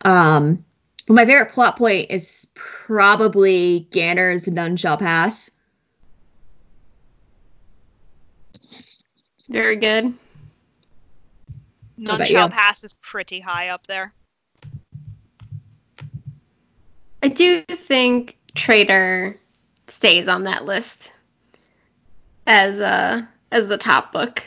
[0.03, 0.65] Um,
[1.07, 5.51] but my favorite plot point is probably Ganner's None Shall Pass.
[9.49, 10.15] Very good.
[11.97, 12.53] None Shall you?
[12.53, 14.15] Pass is pretty high up there.
[17.23, 19.39] I do think Traitor
[19.89, 21.13] stays on that list
[22.47, 23.23] as uh
[23.53, 24.43] as the top book.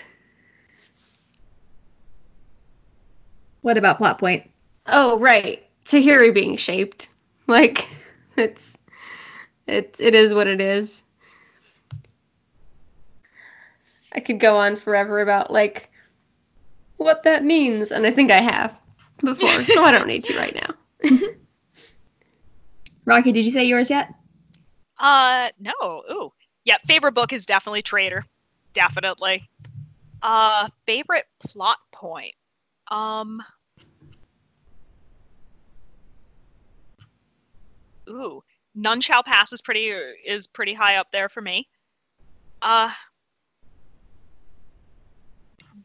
[3.62, 4.50] What about plot point?
[4.88, 7.10] Oh right, Tahiri being shaped.
[7.46, 7.90] Like
[8.38, 8.78] it's
[9.68, 11.04] it it is what it is.
[14.14, 15.90] I could go on forever about like
[16.96, 18.74] what that means, and I think I have
[19.18, 21.20] before, so I don't need to right now.
[23.06, 24.14] Rocky, did you say yours yet?
[25.00, 26.04] Uh, no.
[26.12, 26.32] Ooh.
[26.66, 28.26] Yeah, favorite book is definitely Traitor.
[28.74, 29.50] Definitely.
[30.22, 32.34] Uh, favorite plot point.
[32.90, 33.42] Um.
[38.10, 38.44] Ooh,
[38.76, 39.88] None Shall Pass is pretty
[40.26, 41.68] is pretty high up there for me.
[42.62, 42.92] Uh.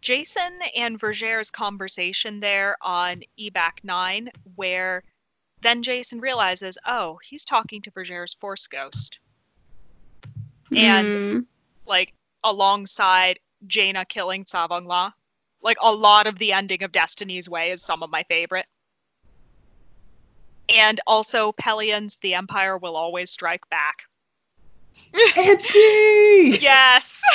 [0.00, 5.02] Jacen and Vergere's conversation there on Ebaq 9, where
[5.62, 9.18] then Jacen realizes, oh, he's talking to Vergere's Force Ghost.
[10.74, 11.46] And Mm,
[11.86, 15.12] like alongside Jaina killing Tsavong Lah.
[15.62, 18.66] Like a lot of the ending of Destiny's Way is some of my favorite.
[20.68, 24.02] And also Pellaeon's The Empire Will Always Strike Back.
[25.36, 26.58] Empty!
[26.60, 27.22] Yes.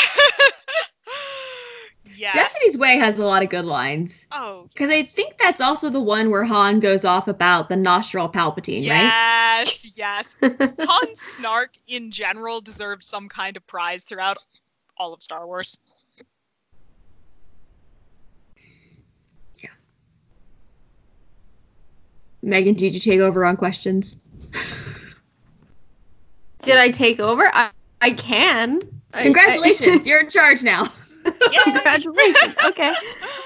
[2.17, 2.35] yes.
[2.35, 4.25] Destiny's Way has a lot of good lines.
[4.31, 4.99] Oh, Because yes.
[4.99, 9.03] I think that's also the one where Han goes off about the nostril Palpatine, right?
[9.59, 10.35] Yes, yes.
[10.41, 14.37] Han Snark in general deserves some kind of prize throughout
[14.97, 15.77] all of Star Wars.
[19.57, 19.69] Yeah.
[22.41, 24.15] Megan, did you take over on questions?
[26.61, 27.49] Did I take over?
[27.53, 27.69] I,
[28.01, 28.79] I can.
[29.13, 30.91] I- I- Congratulations, you're in charge now.
[31.25, 31.57] Yay!
[31.63, 32.55] Congratulations.
[32.65, 32.93] Okay.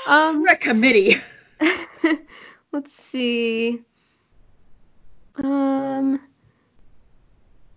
[0.07, 1.17] Um, We're a committee.
[2.71, 3.81] let's see.
[5.35, 6.19] Um,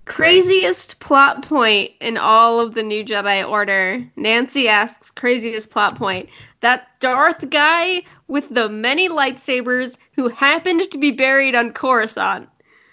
[0.06, 4.04] craziest plot point in all of the New Jedi Order.
[4.16, 6.28] Nancy asks, craziest plot point.
[6.60, 12.48] That Darth guy with the many lightsabers who happened to be buried on Coruscant.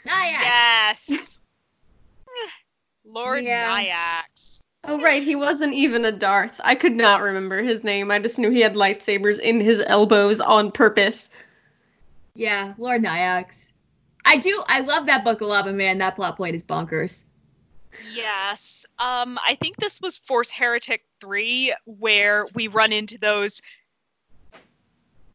[0.06, 0.42] Nyax.
[0.42, 1.40] Yes.
[3.06, 3.70] Lord Yeah.
[3.70, 4.62] Nyax.
[4.90, 6.62] Oh, right, he wasn't even a Darth.
[6.64, 8.10] I could not remember his name.
[8.10, 11.30] I just knew he had lightsabers in his elbows on purpose.
[12.36, 13.72] Yeah, Lord Nyax.
[14.24, 14.64] I do.
[14.68, 17.26] I love that book a lot, but man, that plot point is bonkers.
[18.14, 18.86] Yes.
[19.00, 23.62] Um, I think this was Force Heretic 3 where we run into those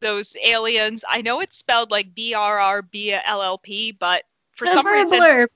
[0.00, 1.04] those aliens.
[1.08, 4.84] I know it's spelled like B R R B L L P, but for some
[4.84, 5.46] Never a reason blurb.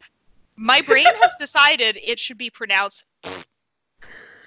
[0.56, 3.04] my brain has decided it should be pronounced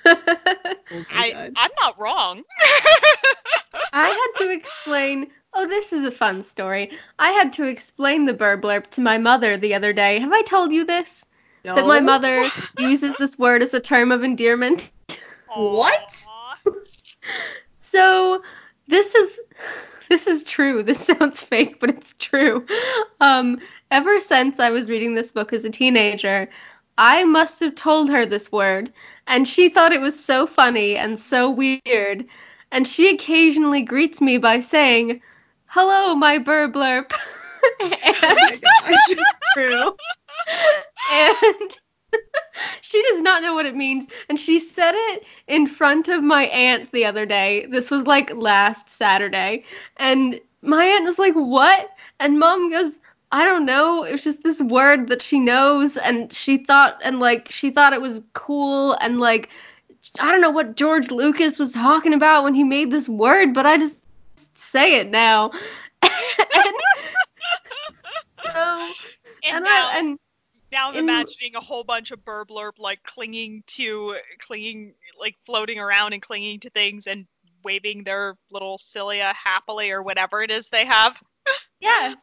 [0.92, 2.44] Oh I I'm not wrong.
[3.94, 5.30] I had to explain.
[5.54, 6.92] Oh, this is a fun story.
[7.20, 10.18] I had to explain the burblurp to my mother the other day.
[10.20, 11.24] Have I told you this?
[11.64, 12.50] That my mother
[12.80, 14.92] uses this word as a term of endearment.
[15.56, 16.14] What?
[17.82, 18.44] So
[18.88, 19.40] this is
[20.10, 20.84] this is true.
[20.84, 22.66] This sounds fake, but it's true.
[23.20, 23.60] Um,
[23.92, 26.50] ever since I was reading this book as a teenager,
[27.00, 28.92] I must have told her this word,
[29.26, 32.26] and she thought it was so funny and so weird.
[32.72, 35.22] And she occasionally greets me by saying,
[35.68, 37.14] "Hello, my burblurp."
[37.82, 37.94] and
[38.24, 39.16] Oh gosh.
[39.54, 39.96] true.
[41.12, 41.80] And
[42.82, 44.08] she does not know what it means.
[44.30, 47.66] And she said it in front of my aunt the other day.
[47.72, 49.64] This was like last Saturday.
[49.98, 51.92] And my aunt was like, What?
[52.20, 53.00] And mom goes,
[53.32, 54.04] I don't know.
[54.04, 55.98] It was just this word that she knows.
[55.98, 58.94] And she thought, and like, she thought it was cool.
[59.02, 59.50] And like,
[60.20, 63.66] I don't know what George Lucas was talking about when he made this word, but
[63.66, 63.96] I just
[64.56, 65.52] say it now.
[66.02, 66.12] and,
[68.46, 68.90] so,
[69.44, 70.20] And, and, now, I, and
[70.72, 75.80] now I'm in- imagining a whole bunch of burblurb like clinging to, clinging, like floating
[75.80, 77.26] around and clinging to things and
[77.64, 81.22] waving their little cilia happily or whatever it is they have.
[81.82, 82.18] Yes.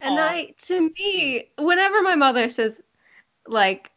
[0.00, 0.18] And.
[0.18, 2.80] I, to me, whenever my mother says,
[3.46, 3.90] like,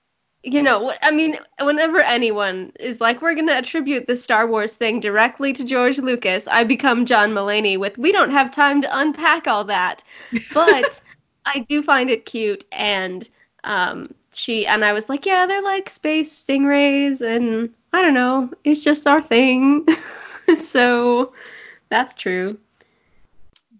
[0.43, 4.73] you know, I mean, whenever anyone is like, we're going to attribute the Star Wars
[4.73, 8.97] thing directly to George Lucas, I become John Mulaney with, we don't have time to
[8.97, 10.03] unpack all that.
[10.53, 11.01] But
[11.45, 12.63] I do find it cute.
[12.71, 13.29] And
[13.65, 17.21] um, she, and I was like, yeah, they're like space stingrays.
[17.21, 19.85] And I don't know, it's just our thing.
[20.57, 21.33] so
[21.89, 22.57] that's true.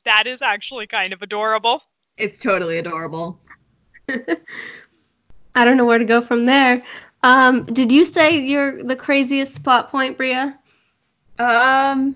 [0.04, 1.84] That is actually kind of adorable.
[2.20, 3.40] It's totally adorable.
[5.56, 6.84] I don't know where to go from there.
[7.24, 10.58] Um, did you say you're the craziest plot point, Bria?
[11.40, 12.16] Um,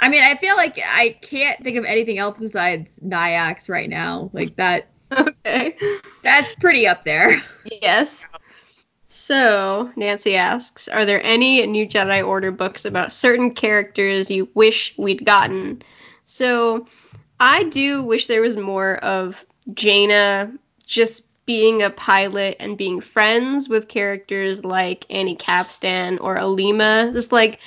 [0.00, 4.30] I mean, I feel like I can't think of anything else besides Nyax right now.
[4.32, 5.76] Like that, Okay.
[6.22, 7.42] that's pretty up there.
[7.82, 8.26] Yes.
[9.06, 14.94] So, Nancy asks, are there any New Jedi Order books about certain characters you wish
[14.98, 15.82] we'd gotten?
[16.26, 16.86] So,
[17.40, 20.52] I do wish there was more of Jaina
[20.86, 27.12] just being a pilot and being friends with characters like Anni Capstan or Alema.
[27.14, 27.60] Just like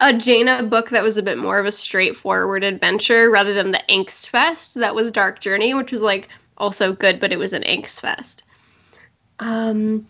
[0.00, 3.82] a Jaina book that was a bit more of a straightforward adventure rather than the
[3.88, 7.62] Angst Fest that was Dark Journey, which was like also good, but it was an
[7.62, 8.44] Angst Fest.
[9.38, 10.06] Um,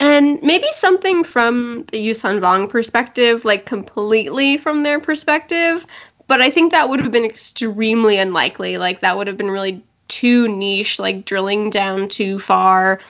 [0.00, 5.86] and maybe something from the Yuuzhan Vong perspective, like completely from their perspective.
[6.26, 8.78] But I think that would have been extremely unlikely.
[8.78, 13.00] Like that would have been really too niche, like drilling down too far.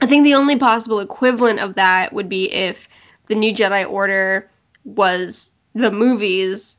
[0.00, 2.88] I think the only possible equivalent of that would be if
[3.28, 4.48] the New Jedi Order
[4.84, 6.76] was the movies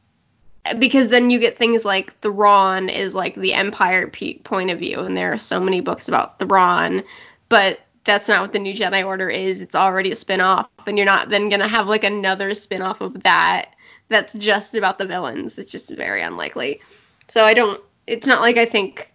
[0.78, 5.00] because then you get things like Thrawn is like the Empire pe- point of view,
[5.00, 7.04] and there are so many books about Thrawn,
[7.50, 9.62] but that's not what the New Jedi Order is.
[9.62, 13.74] It's already a spin-off, and you're not then gonna have like another spin-off of that
[14.12, 15.58] that's just about the villains.
[15.58, 16.82] It's just very unlikely.
[17.28, 17.82] So I don't.
[18.06, 19.12] It's not like I think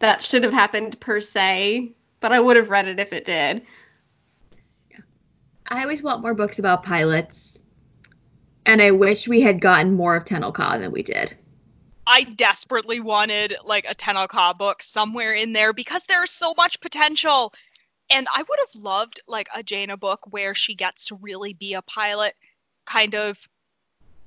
[0.00, 3.62] that should have happened per se, but I would have read it if it did.
[5.68, 7.62] I always want more books about pilots,
[8.66, 11.36] and I wish we had gotten more of Tenelka than we did.
[12.06, 16.80] I desperately wanted like a Tenel Ka book somewhere in there because there's so much
[16.80, 17.52] potential.
[18.10, 21.74] And I would have loved like a Jaina book where she gets to really be
[21.74, 22.34] a pilot,
[22.86, 23.46] kind of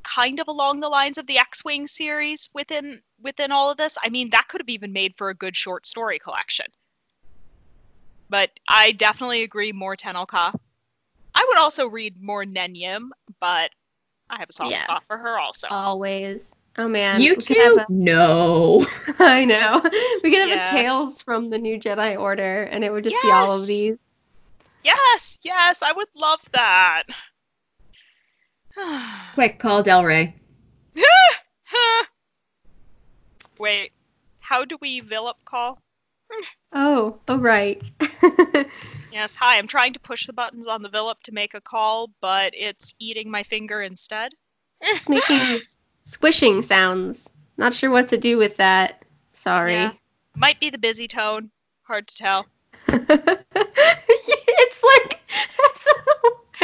[0.03, 3.97] kind of along the lines of the X-Wing series within within all of this.
[4.03, 6.67] I mean, that could have even made for a good short story collection.
[8.29, 10.53] But I definitely agree more Tenel Ka.
[11.35, 13.71] I would also read more Nen Yim, but
[14.29, 14.81] I have a soft Yes.
[14.81, 15.67] spot for her also.
[15.69, 16.55] Always.
[16.77, 17.89] Oh man, you we could have?
[17.89, 18.85] No.
[19.19, 19.81] I know.
[20.23, 20.67] We could have Yes.
[20.71, 23.97] a Tales from the New Jedi Order, and it would just be all of these.
[24.83, 27.03] Yes, yes, I would love that.
[29.33, 30.35] Quick, call Del Rey.
[33.59, 33.91] Wait,
[34.39, 35.79] how do we Villip call?
[36.73, 37.81] Oh, oh right.
[39.11, 42.11] Yes, hi, I'm trying to push the buttons on the Villip to make a call,
[42.21, 44.31] but it's eating my finger instead.
[44.83, 45.59] just making
[46.05, 47.29] squishing sounds.
[47.57, 49.03] Not sure what to do with that.
[49.33, 49.73] Sorry.
[49.73, 49.91] Yeah.
[50.35, 51.51] Might be the busy tone.
[51.83, 52.45] Hard to tell.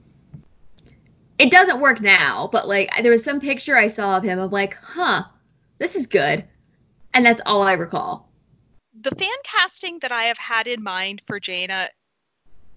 [1.39, 4.39] It doesn't work now, but like there was some picture I saw of him.
[4.39, 5.25] I'm like, huh,
[5.79, 6.45] this is good,
[7.15, 8.29] and that's all I recall.
[9.03, 11.89] the fan casting that I have had in mind for Jaina,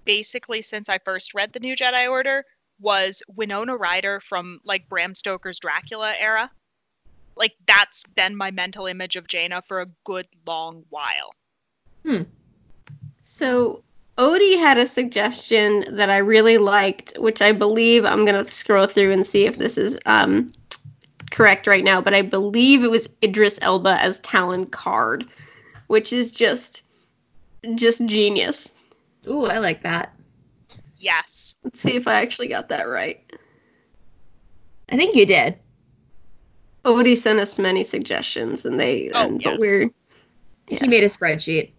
[0.06, 2.44] basically since I first read the New Jedi Order,
[2.80, 6.50] was Winona Ryder from like Bram Stoker's Dracula era.
[7.36, 11.34] Like that's been my mental image of Jaina for a good long while.
[12.04, 12.24] Hmm.
[13.24, 13.84] So
[14.18, 19.12] Odie had a suggestion that I really liked, which I believe I'm gonna scroll through
[19.12, 20.54] and see if this is um
[21.32, 25.28] correct right now, but I believe it was Idris Elba as Talon Karrde,
[25.88, 26.84] which is just
[27.76, 28.86] just genius.
[29.28, 30.14] Ooh, I like that.
[30.98, 31.56] Yes.
[31.64, 33.22] Let's see if I actually got that right.
[34.90, 35.58] I think you did.
[36.86, 39.52] Odie sent us many suggestions, and they Oh, and, yes.
[39.52, 39.90] but we're
[40.68, 41.72] He made a spreadsheet.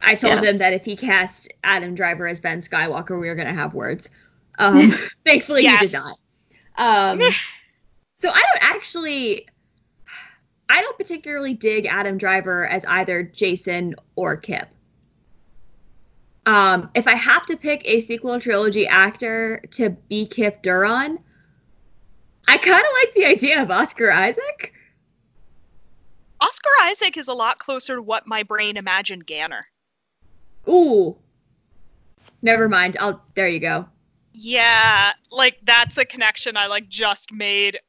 [0.00, 3.54] I told him that if he cast Adam Driver as Ben Skywalker, we were gonna
[3.54, 4.10] have words.
[4.58, 4.92] Um,
[5.24, 6.20] thankfully, he did not.
[6.76, 7.20] Um,
[8.18, 9.46] so I don't actually,
[10.68, 14.68] I don't particularly dig Adam Driver as either Jacen or Kip.
[16.46, 21.18] Um, if I have to pick a sequel trilogy actor to be Kip Durron,
[22.52, 24.74] I kind of like the idea of Oscar Isaac.
[26.38, 29.62] Oscar Isaac is a lot closer to what my brain imagined Ganner.
[30.68, 31.16] Ooh,
[32.42, 32.98] never mind.
[33.00, 33.22] I'll.
[33.36, 33.86] There you go.
[34.34, 37.80] Yeah, like that's a connection I like just made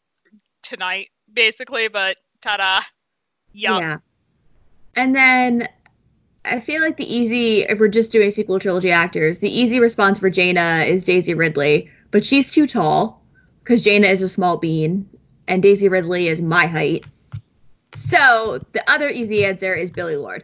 [0.61, 2.83] tonight, basically, but ta-da.
[3.51, 3.81] Yup.
[3.81, 3.97] Yeah.
[4.95, 5.67] And then
[6.45, 10.19] I feel like the easy, if we're just doing sequel trilogy actors, the easy response
[10.19, 13.22] for Jaina is Daisy Ridley, but she's too tall
[13.63, 15.07] because Jaina is a small bean
[15.47, 17.05] and Daisy Ridley is my height.
[17.95, 20.43] So the other easy answer is Billie Lourd.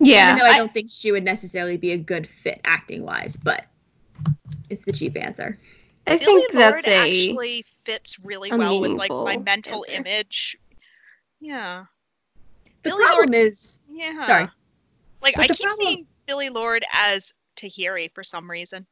[0.00, 0.28] yeah.
[0.34, 3.36] Even though I, I- don't think she would necessarily be a good fit acting wise,
[3.36, 3.66] but
[4.70, 5.58] it's the cheap answer.
[6.06, 9.84] I, Billy think Lord that's a actually fits really a well with like my mental
[9.90, 10.00] answer.
[10.08, 10.56] image.
[11.40, 11.84] Yeah.
[12.82, 14.24] The Billy problem Lord- is, Yeah.
[14.24, 14.48] sorry,
[15.20, 18.86] Like But I keep problem- seeing Billie Lourd as Tahiri for some reason.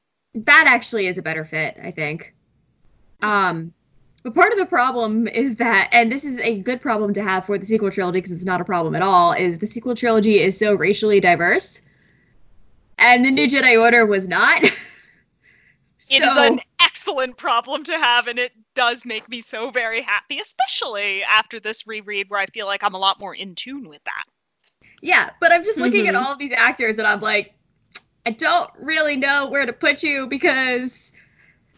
[0.44, 2.34] That actually is a better fit, I think.
[3.22, 3.72] Um,
[4.22, 7.46] but part of the problem is that, and this is a good problem to have
[7.46, 10.40] for the sequel trilogy because it's not a problem at all, is the sequel trilogy
[10.40, 11.80] is so racially diverse,
[12.98, 14.62] and the New Jedi Order was not.
[16.08, 20.38] It is an excellent problem to have, and it does make me so very happy,
[20.38, 24.04] especially after this reread where I feel like I'm a lot more in tune with
[24.04, 24.24] that.
[25.02, 26.22] Yeah, but I'm just looking at Mhm.
[26.22, 27.55] all of these actors and I'm like,
[28.26, 31.12] I don't really know where to put you because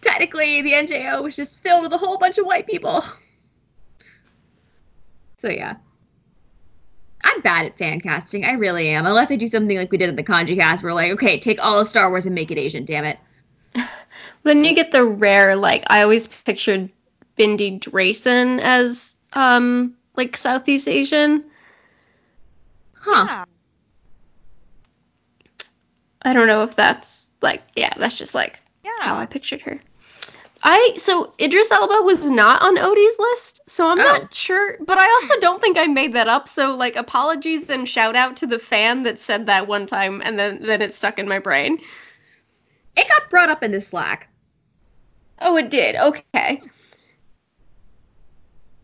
[0.00, 3.04] technically the NJO was just filled with a whole bunch of white people.
[5.40, 5.76] So yeah.
[7.22, 8.44] I'm bad at fan casting.
[8.44, 9.06] I really am.
[9.06, 11.64] Unless I do something like we did in the Kanji cast where like, okay, take
[11.64, 13.18] all of Star Wars and make it Asian, damn it.
[14.42, 16.90] Then you get the rare, like I always pictured
[17.38, 21.44] Bindi Drayson as um like Southeast Asian.
[22.94, 23.26] Huh.
[23.28, 23.44] Yeah.
[26.22, 28.60] I don't know if that's like yeah, that's just like
[29.00, 29.78] how I pictured her.
[30.64, 34.02] I so Idris Elba was not on Odie's list, so I'm Oh.
[34.02, 34.76] not sure.
[34.80, 36.48] But I also don't think I made that up.
[36.48, 40.36] So like apologies and shout out to the fan that said that one time, and
[40.38, 41.78] then then it stuck in my brain.
[42.96, 44.28] It got brought up in the Slack.
[45.40, 45.94] Oh, it did.
[45.94, 46.60] Okay,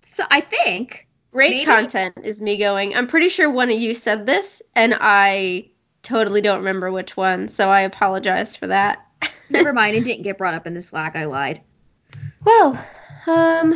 [0.07, 2.95] So I think great Maybe- content is me going.
[2.95, 5.69] I'm pretty sure one of you said this, and I
[6.05, 7.49] totally don't remember which one.
[7.49, 9.05] So I apologize for that.
[9.51, 11.17] never mind, it didn't get brought up in the Slack.
[11.17, 11.61] I lied.
[12.45, 12.73] Well,
[13.27, 13.75] um,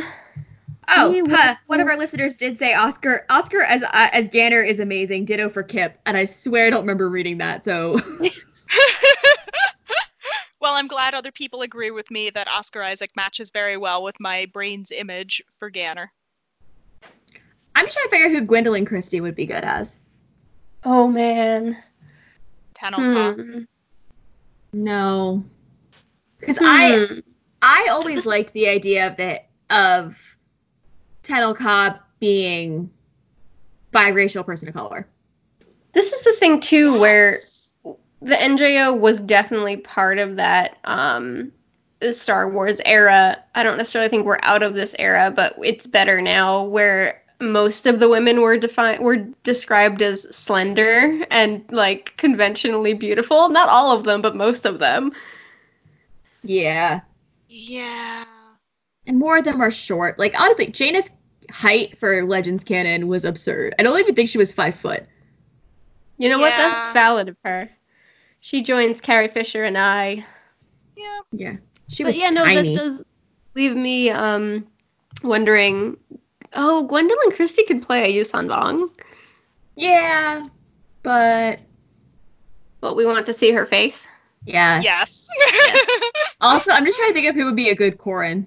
[0.91, 4.27] Oh, We huh, will- one of our listeners did say Oscar Oscar as uh, as
[4.29, 5.25] Ganner is amazing.
[5.25, 7.63] Ditto for Kip, and I swear I don't remember reading that.
[7.63, 7.97] So
[10.61, 14.15] well, I'm glad other people agree with me that Oscar Isaac matches very well with
[14.19, 16.07] my brain's image for Ganner.
[17.75, 19.99] I'm just trying to figure out who Gwendoline Christie would be good as.
[20.83, 21.77] oh man,
[22.79, 23.63] Tenel Hmm.
[24.71, 25.43] No,
[26.39, 27.19] because I Hmm.
[27.61, 30.17] I always liked the idea of the of
[31.23, 32.89] Tenel Ka being
[33.93, 35.07] biracial person of color.
[35.93, 37.73] This is the thing too, where Yes.
[38.21, 41.51] the NJO was definitely part of that um
[42.11, 43.43] Star Wars era.
[43.55, 47.85] I don't necessarily think we're out of this era, but it's better now where most
[47.85, 53.49] of the women were defined were described as slender and like conventionally beautiful.
[53.49, 55.11] Not all of them, but most of them.
[56.43, 57.01] Yeah.
[57.47, 58.25] Yeah.
[59.07, 60.19] And more of them are short.
[60.19, 61.09] Like honestly, Jaina's
[61.49, 63.73] height for Legends canon was absurd.
[63.79, 65.05] I don't even think she was five foot.
[66.17, 66.55] You know what?
[66.57, 67.69] That's valid of her.
[68.41, 70.25] She joins Carrie Fisher and I.
[70.95, 71.19] Yeah.
[71.31, 71.55] Yeah.
[71.87, 72.75] She but was yeah, no, tiny.
[72.75, 73.03] that does
[73.55, 74.67] leave me um
[75.23, 75.97] wondering.
[76.53, 78.89] Oh, Gwendoline Christie could play a Yuuzhan Vong,
[79.75, 80.47] Yeah.
[81.03, 81.59] But
[82.81, 84.07] but we want to see her face.
[84.45, 84.83] yes.
[84.85, 85.29] Yes.
[86.41, 88.45] Also, I'm just trying to think of who would be a good Corran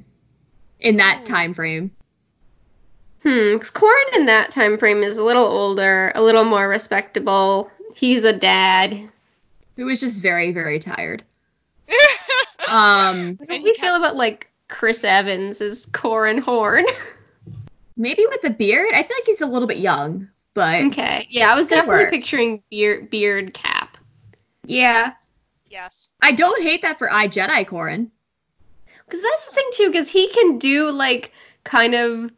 [0.81, 1.91] in that time frame.
[3.23, 7.71] Hmm, 'cause Corran in that time frame is a little older, a little more respectable.
[7.95, 8.99] He's a dad.
[9.77, 11.23] Who was just very, very tired.
[12.69, 16.87] Um, How do we feel about like Chris Evans as Corran Horn?
[17.97, 18.91] maybe with a beard.
[18.93, 22.13] I feel like he's a little bit young, but okay, yeah, I was definitely work.
[22.13, 23.97] picturing beard beard cap.
[24.65, 25.13] yeah,
[25.69, 26.11] yes.
[26.21, 28.09] I don't hate that for I Jedi Corran.
[29.07, 31.33] Because that's the thing too, because he can do like
[31.65, 32.31] kind of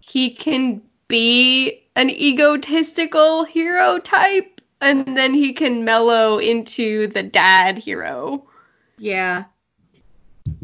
[0.00, 7.76] he can be an egotistical hero type, and then he can mellow into the dad
[7.78, 8.46] hero.
[8.98, 9.44] Yeah.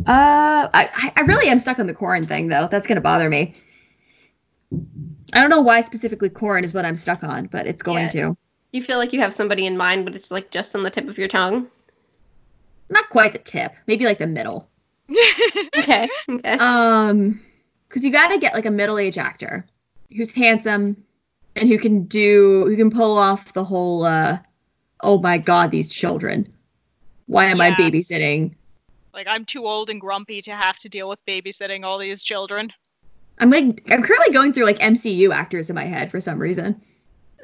[0.06, 2.68] Uh, I I- I really am stuck on the Corran thing though.
[2.70, 3.54] That's gonna bother me.
[4.72, 8.08] I don't know why specifically Corran is what I'm stuck on, but it's going Yeah.
[8.32, 8.36] to.
[8.72, 11.08] You feel like you have somebody in mind, but it's like just on the tip
[11.08, 11.68] of your tongue.
[12.90, 14.68] Not quite the tip, maybe like the middle.
[15.78, 16.52] Okay, okay.
[16.54, 17.40] Um,
[17.88, 19.66] because you got to get like a middle-aged actor
[20.16, 21.04] who's handsome
[21.54, 24.38] and who can do who can pull off the whole uh
[25.02, 26.50] oh my god these children
[27.26, 28.54] why am i babysitting
[29.16, 32.70] like I'm too old and grumpy to have to deal with babysitting all these children.
[33.38, 36.80] I'm like i'm currently going through like mcu actors in my head for some reason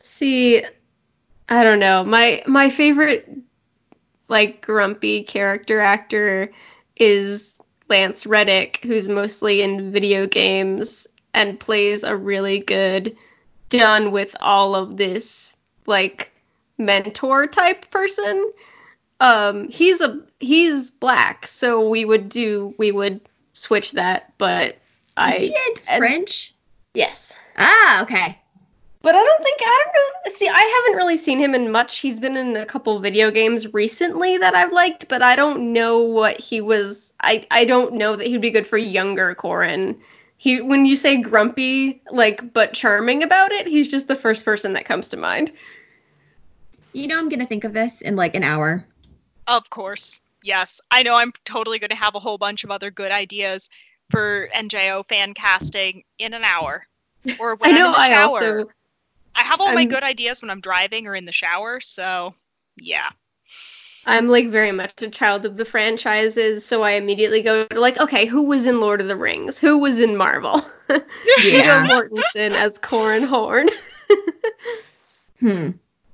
[0.03, 0.65] See,
[1.49, 2.03] I don't know.
[2.03, 3.31] My my favorite
[4.29, 6.51] like grumpy character actor
[6.97, 13.17] is Lance Reddick, who's mostly in video games and plays a really good
[13.69, 16.33] done with all of this like
[16.79, 18.51] mentor type person.
[19.21, 23.21] Um he's a he's black, so we would do we would
[23.53, 24.79] switch that, but
[25.19, 25.53] is he in
[25.89, 26.55] and- french
[26.95, 27.37] yes.
[27.59, 28.39] ah okay
[29.03, 30.33] But I don't think I don't know.
[30.33, 31.99] See, I haven't really seen him in much.
[31.99, 35.99] He's been in a couple video games recently that I've liked, but I don't know
[35.99, 37.13] what he was.
[37.21, 39.99] I I don't know that he'd be good for younger Corran.
[40.37, 44.73] He when you say grumpy, like but charming about it, he's just the first person
[44.75, 45.51] that comes to mind.
[46.93, 48.87] you know i'm gonna think of this in like an hour
[49.49, 50.21] Of course.
[50.45, 50.81] Yes.
[50.91, 53.71] I know I'm totally going to have a whole bunch of other good ideas
[54.13, 56.87] for NJO fan casting in an hour.
[57.41, 57.87] Or when I know.
[57.87, 58.25] am in the I shower.
[58.29, 58.71] also
[59.35, 62.35] I have all my I'm- good ideas when I'm driving or in the shower, so
[62.77, 63.11] yeah.
[64.05, 67.99] I'm like very much a child of the franchises, so I immediately go to like,
[68.01, 69.59] okay, who was in Lord of the Rings?
[69.61, 70.61] Who was in Marvel?
[70.89, 71.05] Viggo
[71.41, 73.69] yeah Mortensen as Corran Horn.
[75.41, 75.71] hmm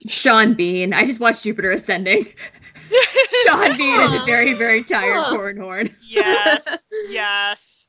[0.07, 2.25] sean bean i just watched jupiter ascending
[3.45, 5.35] sean bean is a very very tired Huh.
[5.35, 6.85] Corran Horn yes.
[7.09, 7.88] Yes.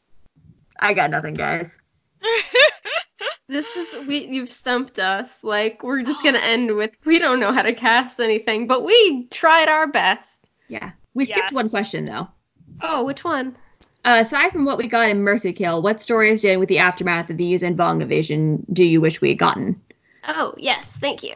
[0.79, 1.77] I got nothing guys
[3.47, 5.43] This is we you've stumped us.
[5.43, 9.25] Like we're just gonna end with we don't know how to cast anything, but we
[9.31, 10.49] tried our best.
[10.67, 11.53] yeah we skipped Yes.
[11.53, 12.27] one question though
[12.81, 13.57] Oh, which one?
[14.05, 16.77] Uh, aside from what we got in Mercy Kill, what story is dealing with the
[16.77, 19.81] aftermath of the Yuuzhan Vong invasion do you wish we had gotten?
[20.27, 21.35] Oh, yes, thank you.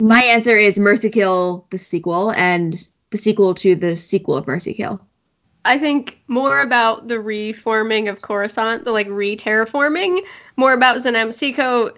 [0.00, 4.74] My answer is Mercy Kill, the sequel, and the sequel to the sequel of Mercy
[4.74, 5.00] Kill.
[5.66, 10.20] I think more about the reforming of Coruscant, the like re-terraforming,
[10.56, 11.96] more about Zonama Sekot,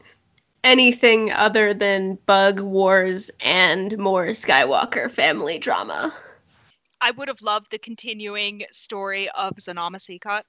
[0.64, 6.16] anything other than bug wars and more Skywalker family drama.
[7.02, 10.44] I would have loved the continuing story of Zonama Sekot,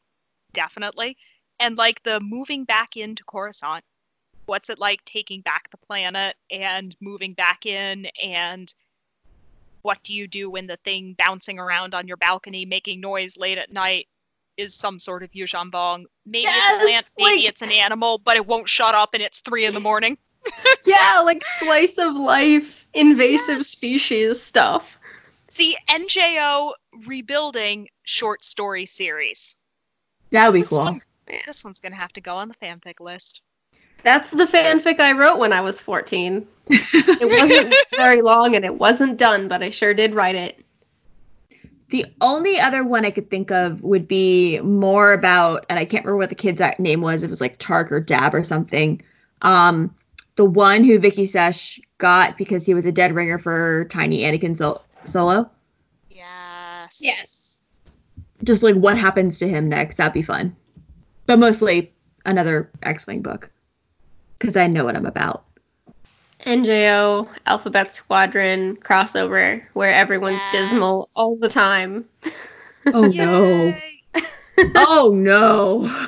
[0.54, 1.18] definitely.
[1.60, 3.84] And like the moving back into Coruscant.
[4.46, 8.74] What's it like taking back the planet and moving back in and
[9.82, 13.58] what do you do when the thing bouncing around on your balcony making noise late
[13.58, 14.08] at night
[14.58, 16.06] is some sort of Yuuzhan Vong?
[16.26, 19.24] Maybe it's a plant, maybe like- it's an animal, but it won't shut up and
[19.24, 20.18] it's three in the morning.
[20.86, 23.68] Yeah, like slice of life, invasive Yes.
[23.68, 24.98] species stuff.
[25.50, 26.74] See, NJO
[27.06, 29.58] rebuilding short story series.
[30.32, 30.80] That would be This cool.
[30.80, 31.02] one-
[31.46, 33.44] This one's gonna have to go on the fanfic list.
[34.04, 36.48] That's the fanfic I wrote when I was 14.
[36.70, 40.64] It wasn't very long and it wasn't done, but I sure did write it.
[41.90, 46.06] The only other one I could think of would be more about, and I can't
[46.06, 47.24] remember what the kid's that name was.
[47.24, 49.02] It was like Tarc or Dab or something.
[49.42, 49.96] Um,
[50.36, 54.56] the one who Viqi Shesh got because he was a dead ringer for Tiny Anakin
[54.56, 55.50] Sol- Solo.
[56.12, 57.00] Yes.
[57.02, 57.60] Yes.
[58.44, 59.96] just like what happens to him next.
[59.98, 60.56] That'd be fun.
[61.26, 61.92] But mostly
[62.26, 63.50] another X Wing book
[64.38, 65.44] because I know what I'm about.
[66.46, 70.48] NJO Alphabet Squadron crossover where everyone's Yes.
[70.48, 72.06] dismal all the time.
[72.92, 73.84] Oh no.
[74.76, 76.08] Oh no.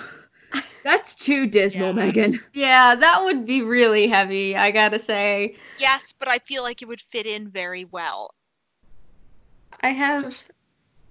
[0.83, 2.39] That's too dismal, Megan.
[2.53, 5.55] Yeah, that would be really heavy, I gotta say.
[5.75, 8.35] Yes, but I feel like it would fit in very well.
[9.81, 10.50] I have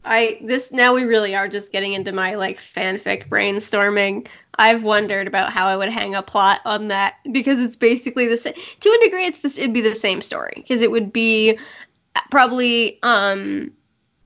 [0.05, 4.27] I this now we really are just getting into my like fanfic brainstorming.
[4.59, 8.37] I've wondered about how I would hang a plot on that because it's basically the
[8.37, 11.59] same to a degree it's this it'd be the same story because it would be
[12.31, 13.71] probably um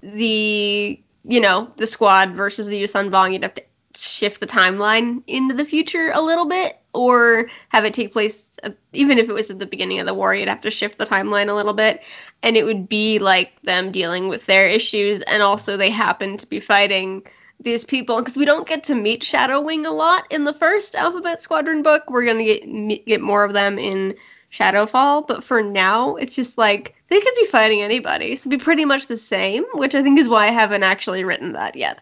[0.02, 3.62] the you know the squad versus the Yuuzhan Vong you'd have to
[3.96, 8.70] shift the timeline into the future a little bit or have it take place uh,
[8.92, 11.07] even if it was at the beginning of the war you'd have to shift the
[11.07, 12.03] timeline a little bit
[12.42, 16.47] and it would be like them dealing with their issues and also they happen to
[16.47, 17.22] be fighting
[17.61, 20.95] these people because we don't get to meet Shadow Wing a lot in the first
[20.95, 22.03] Alphabet Squadron book.
[22.11, 24.14] We're gonna get get more of them in
[24.53, 28.62] Shadowfall, but for now, it's just like they could be fighting anybody, so it'd be
[28.62, 29.64] pretty much the same.
[29.74, 32.01] Which I think is why I haven't actually written that yet.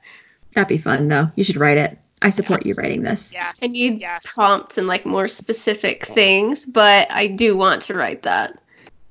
[0.54, 1.30] That'd be fun though.
[1.36, 1.98] You should write it.
[2.22, 2.76] I support Yes.
[2.76, 3.32] you writing this.
[3.32, 3.58] Yes.
[3.62, 4.26] I need yes.
[4.34, 8.58] prompts and like more specific things, but I do want to write that.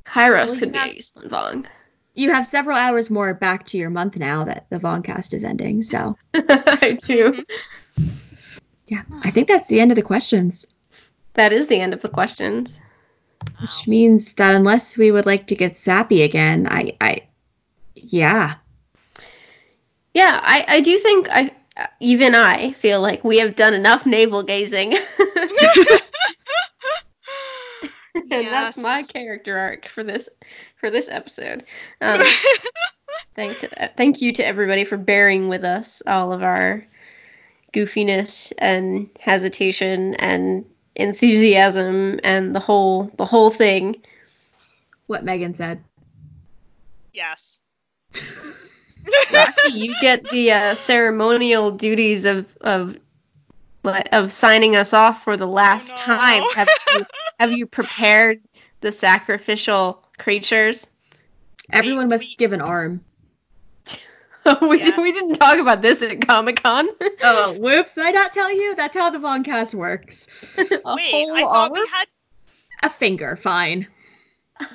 [0.05, 1.65] Kairos Well, could have- be a Yuuzhan Vong.
[2.13, 5.81] You have several hours more back to your month now that the Vongcast is ending.
[5.81, 7.43] So I do.
[7.97, 8.07] Mm-hmm.
[8.87, 10.65] yeah, I think that's the end of the questions.
[11.35, 12.81] That is the end of the questions.
[13.61, 17.21] Which means that unless we would like to get sappy again, I I
[17.95, 18.55] yeah.
[20.13, 21.51] Yeah, I, I do think I
[21.99, 24.93] even I feel like we have done enough navel gazing.
[28.31, 30.29] and that's my character arc for this
[30.75, 31.63] for this episode.
[32.01, 32.21] Um,
[33.35, 33.67] thank
[33.97, 36.85] thank you to everybody for bearing with us all of our
[37.73, 40.65] goofiness and hesitation and
[40.95, 44.01] enthusiasm and the whole the whole thing.
[45.07, 45.83] What Megan said.
[47.13, 47.61] yes.
[49.33, 52.97] Rocky, you get the uh, ceremonial duties of of
[54.11, 55.95] of signing us off for the last no.
[55.95, 56.43] time.
[56.55, 57.05] Have you,
[57.39, 58.39] have you prepared
[58.81, 60.87] the sacrificial creatures?
[61.71, 63.03] Everyone must we- give an arm.
[64.61, 64.97] we, Yes.
[64.97, 66.89] we didn't talk about this at Comic Con.
[67.23, 67.93] Oh, whoops!
[67.95, 68.75] Did I not tell you?
[68.75, 70.27] That's how the Vongcast works.
[70.57, 70.61] A
[70.95, 71.73] Wait, whole I thought arm?
[71.73, 72.07] we had
[72.83, 73.85] A finger, fine.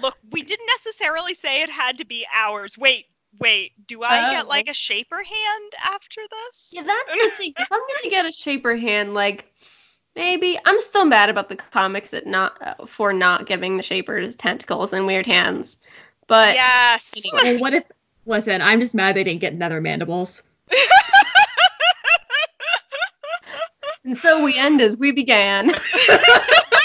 [0.00, 2.76] look, we didn't necessarily say it had to be ours.
[2.78, 3.06] Wait,
[3.40, 4.32] wait, do I Oh.
[4.32, 6.72] get like a shaper hand after this?
[6.74, 7.52] Yeah, that's the thing.
[7.58, 9.52] If I'm gonna get a shaper hand, like
[10.14, 14.36] maybe I'm still mad about the comics at not uh, for not giving the shapers
[14.36, 15.78] tentacles and weird hands,
[16.26, 17.14] but yes.
[17.32, 17.52] Anyway.
[17.54, 17.84] Well, what if?
[18.26, 20.42] Listen, I'm just mad they didn't get nether mandibles.
[24.04, 25.70] and so we end as we began.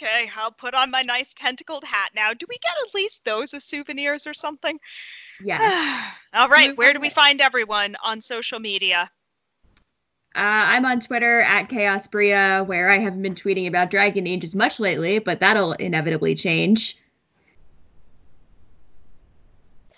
[0.00, 2.32] okay, I'll put on my nice tentacled hat now.
[2.32, 4.78] Do we get at least those as souvenirs or something?
[5.42, 6.14] Yes.
[6.34, 9.10] All right, where do we find everyone on social media?
[10.36, 14.44] Uh, I'm on Twitter at Chaos Bria, where I haven't been tweeting about Dragon Age
[14.44, 16.96] as much lately, but that'll inevitably change.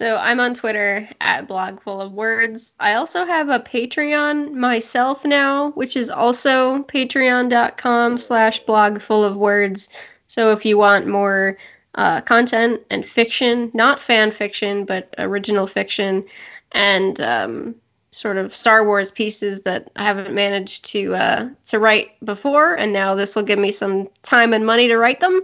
[0.03, 2.74] So I'm on Twitter at blog full of words.
[2.80, 9.36] I also have a Patreon myself now, which is also patreon.com slash blog full of
[9.36, 9.89] words.
[10.26, 11.56] So if you want more
[11.94, 16.24] uh, content and fiction, not fan fiction, but original fiction,
[16.72, 17.76] and um,
[18.10, 22.93] sort of Star Wars pieces that I haven't managed to uh, to write before, and
[22.93, 25.43] now this will give me some time and money to write them.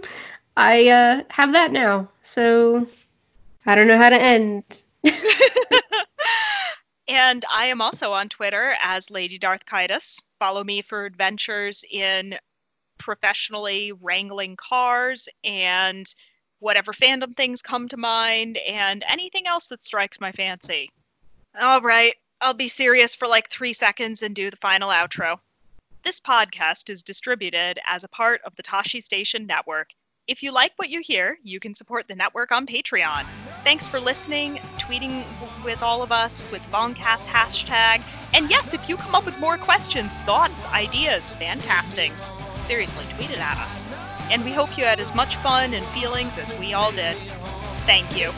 [0.57, 2.09] I uh, have that now.
[2.23, 2.85] So
[3.65, 4.83] I don't know how to end.
[7.07, 10.21] and I am also on Twitter as Lady Darth Kitus.
[10.39, 12.37] Follow me for adventures in
[12.97, 16.13] professionally wrangling cars and
[16.59, 20.89] whatever fandom things come to mind and anything else that strikes my fancy.
[21.59, 25.39] All right, I'll be serious for like three seconds and do the final outro.
[26.03, 29.89] This podcast is distributed as a part of the Tosche Station Network.
[30.29, 33.23] If you like what you hear, you can support the network on Patreon.
[33.63, 35.25] Thanks for listening, tweeting
[35.63, 38.03] with all of us with Vongcast hashtag.
[38.35, 42.27] And yes, if you come up with more questions, thoughts, ideas, fan castings,
[42.59, 43.83] seriously, tweet it at us.
[44.29, 47.15] And we hope you had as much fun and feelings as we all did.
[47.87, 48.29] Thank you.